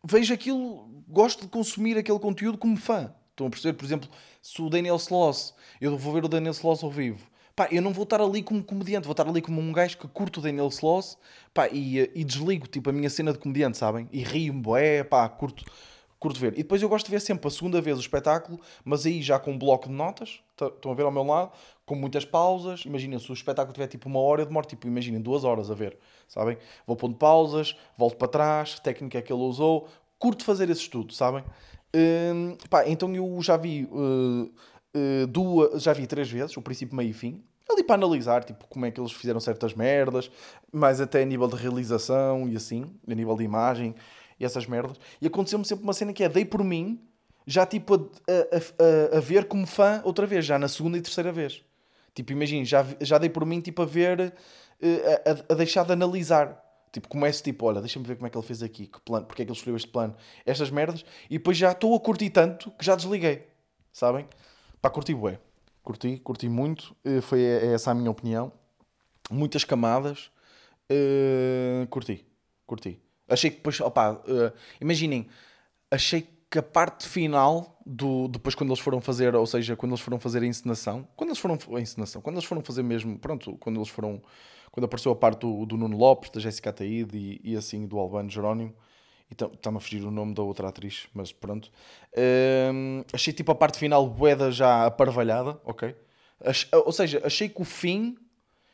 vejo 0.05 0.35
aquilo, 0.35 0.89
gosto 1.07 1.43
de 1.43 1.49
consumir 1.49 1.97
aquele 1.97 2.19
conteúdo 2.19 2.59
como 2.59 2.77
fã. 2.77 3.13
Estão 3.31 3.47
a 3.47 3.51
perceber? 3.51 3.75
Por 3.75 3.85
exemplo, 3.85 4.09
se 4.43 4.61
o 4.61 4.69
Daniel 4.69 4.97
Sloss, 4.97 5.55
eu 5.81 5.97
vou 5.97 6.13
ver 6.13 6.25
o 6.25 6.29
Daniel 6.29 6.53
Sloss 6.53 6.83
ao 6.83 6.91
vivo 6.91 7.25
pá, 7.57 7.69
eu 7.73 7.81
não 7.81 7.93
vou 7.93 8.05
estar 8.05 8.21
ali 8.21 8.43
como 8.43 8.63
comediante, 8.63 9.07
vou 9.07 9.13
estar 9.13 9.27
ali 9.27 9.41
como 9.41 9.61
um 9.61 9.73
gajo 9.73 9.97
que 9.97 10.07
curto 10.07 10.41
o 10.41 10.43
Daniel 10.43 10.69
Sloss, 10.69 11.17
pá, 11.55 11.67
e, 11.69 11.99
e 12.15 12.23
desligo, 12.23 12.67
tipo, 12.67 12.91
a 12.91 12.93
minha 12.93 13.09
cena 13.09 13.33
de 13.33 13.39
comediante, 13.39 13.79
sabem? 13.79 14.07
E 14.13 14.23
rio-me, 14.23 14.63
é, 14.79 15.03
pá, 15.03 15.27
curto, 15.27 15.65
curto 16.21 16.39
ver. 16.39 16.53
E 16.53 16.59
depois 16.59 16.83
eu 16.83 16.89
gosto 16.89 17.07
de 17.07 17.11
ver 17.11 17.21
sempre 17.21 17.49
a 17.49 17.51
segunda 17.51 17.81
vez 17.81 17.97
o 17.97 18.01
espetáculo, 18.01 18.61
mas 18.85 19.07
aí 19.07 19.23
já 19.23 19.39
com 19.39 19.53
um 19.53 19.59
bloco 19.59 19.89
de 19.89 19.95
notas, 19.95 20.41
estão 20.53 20.93
a 20.93 20.95
ver 20.95 21.05
ao 21.05 21.11
meu 21.11 21.25
lado, 21.25 21.51
com 21.87 21.95
muitas 21.95 22.27
pausas. 22.27 22.85
Imaginem, 22.85 23.19
se 23.19 23.31
o 23.31 23.33
espetáculo 23.33 23.73
tiver 23.73 23.87
tipo 23.87 24.07
uma 24.07 24.21
hora, 24.21 24.43
eu 24.43 24.47
demoro, 24.47 24.67
tipo, 24.67 24.87
imaginem, 24.87 25.21
duas 25.21 25.43
horas 25.43 25.71
a 25.71 25.75
ver, 25.75 25.97
sabem? 26.29 26.59
Vou 26.87 26.95
pondo 26.95 27.17
pausas, 27.17 27.75
volto 27.97 28.19
para 28.19 28.29
trás, 28.29 28.79
técnica 28.81 29.23
que 29.23 29.33
ele 29.33 29.43
usou, 29.43 29.89
curto 30.19 30.45
fazer 30.45 30.69
esse 30.69 30.83
estudo, 30.83 31.15
sabem? 31.15 31.43
Hum, 31.95 32.59
pá, 32.69 32.87
então 32.87 33.15
eu 33.15 33.41
já 33.41 33.57
vi 33.57 33.89
uh, 33.91 34.53
uh, 34.97 35.27
duas, 35.27 35.83
já 35.83 35.93
vi 35.93 36.07
três 36.07 36.31
vezes, 36.31 36.57
o 36.57 36.63
princípio, 36.63 36.97
meio 36.97 37.11
e 37.11 37.13
fim, 37.13 37.43
ali 37.71 37.83
para 37.83 37.97
analisar, 37.97 38.45
tipo, 38.45 38.67
como 38.69 38.87
é 38.87 38.91
que 38.91 39.01
eles 39.01 39.13
fizeram 39.13 39.41
certas 39.41 39.75
merdas, 39.75 40.31
mais 40.73 41.01
até 41.01 41.23
a 41.23 41.25
nível 41.25 41.49
de 41.49 41.57
realização 41.57 42.49
e 42.49 42.57
assim, 42.57 42.91
a 43.09 43.15
nível 43.15 43.37
de 43.37 43.45
imagem 43.45 43.95
e 44.39 44.45
essas 44.45 44.67
merdas. 44.67 44.99
E 45.21 45.27
aconteceu-me 45.27 45.65
sempre 45.65 45.85
uma 45.85 45.93
cena 45.93 46.13
que 46.13 46.23
é, 46.23 46.29
dei 46.29 46.45
por 46.45 46.63
mim, 46.63 47.01
já 47.47 47.65
tipo 47.65 47.95
a, 47.95 47.99
a, 47.99 49.15
a, 49.15 49.19
a, 49.19 49.21
ver 49.21 49.47
como 49.47 49.67
fã 49.67 50.01
outra 50.05 50.27
vez, 50.27 50.45
já 50.45 50.59
na 50.59 50.69
segunda 50.69 50.99
e 50.99 51.01
terceira 51.01 51.33
vez. 51.33 51.63
Tipo, 52.15 52.33
imagina, 52.33 52.65
já, 52.65 52.87
já 53.01 53.19
dei 53.19 53.29
por 53.29 53.45
mim, 53.45 53.61
tipo, 53.61 53.83
a 53.83 53.85
ver, 53.85 54.33
eh, 54.81 55.23
a, 55.27 55.53
a, 55.53 55.57
deixar 55.57 55.85
de 55.85 55.93
analisar. 55.93 56.63
Tipo, 56.91 57.09
começo, 57.09 57.43
tipo, 57.43 57.67
olha, 57.67 57.81
deixa-me 57.81 58.07
ver 58.07 58.17
como 58.17 58.27
é 58.27 58.31
que 58.31 58.39
ele 58.39 58.47
fez 58.47 58.63
aqui, 58.63 58.87
que 58.87 59.01
plano, 59.03 59.27
porque 59.27 59.43
é 59.43 59.45
que 59.45 59.51
ele 59.51 59.59
escolheu 59.59 59.77
este 59.77 59.89
plano, 59.89 60.17
estas 60.47 60.71
merdas, 60.71 61.05
e 61.29 61.37
depois 61.37 61.57
já 61.59 61.73
estou 61.73 61.95
a 61.95 62.01
curtir 62.01 62.31
tanto 62.31 62.71
que 62.71 62.85
já 62.85 62.97
desliguei, 62.97 63.47
sabem? 63.93 64.27
Pá, 64.87 64.91
curti 64.91 65.13
bué. 65.13 65.41
Curti, 65.83 66.19
curti 66.19 66.49
muito. 66.49 66.95
Eh, 67.05 67.21
foi 67.21 67.43
essa 67.43 67.91
a 67.91 67.95
minha 67.95 68.09
opinião. 68.09 68.53
Muitas 69.29 69.65
camadas. 69.65 70.31
Uh, 70.89 71.85
curti, 71.89 72.25
curti. 72.65 72.97
Achei 73.29 73.51
que 73.51 73.57
depois, 73.57 73.81
opá, 73.81 74.13
uh, 74.13 74.53
imaginem, 74.81 75.27
achei 75.91 76.29
que 76.49 76.61
a 76.61 76.63
parte 76.63 77.09
final 77.09 77.81
do 77.85 78.29
depois 78.29 78.55
quando 78.55 78.71
eles 78.71 78.79
foram 78.79 79.01
fazer, 79.01 79.35
ou 79.35 79.45
seja, 79.45 79.75
quando 79.75 79.91
eles 79.91 80.01
foram 80.01 80.21
fazer 80.21 80.45
a 80.45 80.47
encenação, 80.47 81.09
quando 81.17 81.31
eles 81.31 81.41
foram 81.41 81.59
a 81.75 81.81
encenação, 81.81 82.23
quando 82.23 82.37
eles 82.37 82.45
foram 82.45 82.63
fazer 82.63 82.85
mesmo, 82.85 83.19
pronto, 83.19 83.57
quando 83.59 83.81
eles 83.81 83.89
foram 83.89 84.23
quando 84.71 84.85
apareceu 84.85 85.11
a 85.11 85.17
parte 85.17 85.41
do, 85.41 85.67
do 85.67 85.77
Nuno 85.77 85.97
Lopes, 85.97 86.31
da 86.31 86.39
Jéssica 86.39 86.71
Ataíde 86.71 87.19
e, 87.19 87.41
e 87.43 87.57
assim 87.57 87.89
do 87.89 87.99
Albano 87.99 88.31
Jerónimo, 88.31 88.73
e 89.31 89.35
está-me 89.35 89.77
a 89.77 89.81
fugir 89.81 90.05
o 90.05 90.11
nome 90.11 90.35
da 90.35 90.43
outra 90.43 90.69
atriz, 90.69 91.09
mas 91.13 91.33
pronto. 91.33 91.71
Hum, 92.73 93.03
achei 93.13 93.33
tipo 93.33 93.51
a 93.51 93.55
parte 93.55 93.79
final 93.79 94.07
boeda 94.09 94.51
já 94.53 94.87
aparvalhada, 94.87 95.61
ok? 95.65 95.97
Ach, 96.45 96.69
ou 96.73 96.93
seja, 96.93 97.21
achei 97.25 97.49
que 97.49 97.61
o 97.61 97.65
fim, 97.65 98.17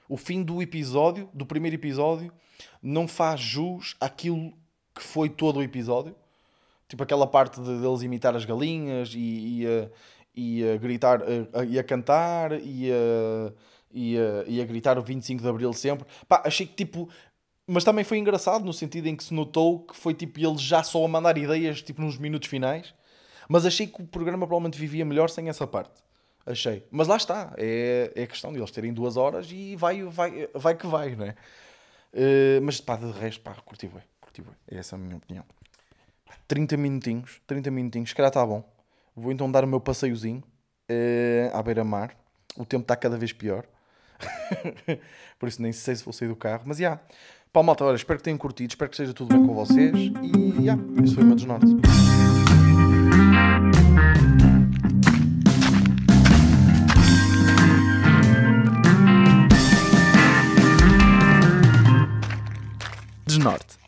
o 0.08 0.16
fim 0.16 0.42
do 0.42 0.60
episódio, 0.60 1.28
do 1.32 1.46
primeiro 1.46 1.76
episódio, 1.76 2.32
não 2.82 3.08
faz 3.08 3.40
jus 3.40 3.96
àquilo 4.00 4.52
que 4.94 5.02
foi 5.02 5.28
todo 5.28 5.58
o 5.58 5.62
episódio. 5.62 6.14
Tipo 6.88 7.04
aquela 7.04 7.26
parte 7.26 7.60
de, 7.60 7.80
deles 7.80 8.02
imitar 8.02 8.36
as 8.36 8.44
galinhas 8.44 9.14
e, 9.14 9.62
e, 9.62 9.66
a, 9.66 9.90
e 10.34 10.68
a 10.68 10.76
gritar, 10.76 11.20
e 11.66 11.78
a 11.78 11.84
cantar 11.84 12.52
e 12.60 12.90
a, 12.92 13.52
e, 13.90 14.18
a, 14.18 14.44
e 14.46 14.60
a 14.60 14.64
gritar 14.64 14.98
o 14.98 15.02
25 15.02 15.40
de 15.40 15.48
Abril 15.48 15.72
sempre. 15.72 16.06
Pá, 16.28 16.42
achei 16.44 16.66
que 16.66 16.74
tipo. 16.74 17.08
Mas 17.66 17.84
também 17.84 18.04
foi 18.04 18.18
engraçado 18.18 18.64
no 18.64 18.72
sentido 18.72 19.06
em 19.06 19.16
que 19.16 19.22
se 19.22 19.32
notou 19.32 19.80
que 19.80 19.96
foi 19.96 20.14
tipo 20.14 20.40
eles 20.40 20.60
já 20.60 20.82
só 20.82 21.04
a 21.04 21.08
mandar 21.08 21.38
ideias 21.38 21.80
tipo 21.82 22.02
nos 22.02 22.18
minutos 22.18 22.48
finais. 22.48 22.94
Mas 23.48 23.66
achei 23.66 23.86
que 23.86 24.02
o 24.02 24.06
programa 24.06 24.46
provavelmente 24.46 24.78
vivia 24.78 25.04
melhor 25.04 25.30
sem 25.30 25.48
essa 25.48 25.66
parte. 25.66 26.02
Achei. 26.44 26.84
Mas 26.90 27.06
lá 27.06 27.16
está. 27.16 27.52
É, 27.56 28.12
é 28.14 28.26
questão 28.26 28.52
de 28.52 28.58
eles 28.58 28.70
terem 28.70 28.92
duas 28.92 29.16
horas 29.16 29.48
e 29.50 29.76
vai, 29.76 30.02
vai, 30.02 30.48
vai 30.54 30.74
que 30.74 30.86
vai, 30.86 31.14
não 31.14 31.26
é? 31.26 31.34
Uh, 32.12 32.60
mas 32.62 32.80
pá, 32.80 32.96
de 32.96 33.10
resto, 33.12 33.40
pá, 33.40 33.54
curti 33.64 33.86
bem. 33.86 34.02
Curti 34.20 34.42
bem. 34.42 34.54
Essa 34.68 34.96
é 34.96 34.98
a 34.98 35.00
minha 35.00 35.16
opinião. 35.16 35.44
30 36.48 36.76
minutinhos. 36.76 37.40
30 37.46 37.70
minutinhos. 37.70 38.10
Se 38.10 38.14
calhar 38.14 38.30
está 38.30 38.44
bom. 38.44 38.68
Vou 39.14 39.30
então 39.30 39.50
dar 39.50 39.64
o 39.64 39.68
meu 39.68 39.80
passeiozinho 39.80 40.42
uh, 40.90 41.56
à 41.56 41.62
beira-mar. 41.62 42.16
O 42.56 42.64
tempo 42.64 42.82
está 42.82 42.96
cada 42.96 43.16
vez 43.16 43.32
pior. 43.32 43.64
Por 45.38 45.48
isso 45.48 45.62
nem 45.62 45.72
sei 45.72 45.96
se 45.96 46.04
vou 46.04 46.12
sair 46.12 46.28
do 46.28 46.36
carro. 46.36 46.62
Mas 46.66 46.78
já. 46.78 46.82
Yeah. 46.82 47.02
Pá, 47.52 47.62
malta, 47.62 47.84
olha, 47.84 47.96
espero 47.96 48.18
que 48.18 48.24
tenham 48.24 48.38
curtido. 48.38 48.70
Espero 48.70 48.90
que 48.90 48.96
seja 48.96 49.12
tudo 49.12 49.36
bem 49.36 49.46
com 49.46 49.52
vocês. 49.52 49.94
E. 49.94 50.62
Yeah, 50.62 50.82
esse 51.04 51.14
foi 51.14 51.22
o 51.22 51.26
meu 51.26 51.36
desnorte. 51.36 51.66
Desnorte. 63.26 63.81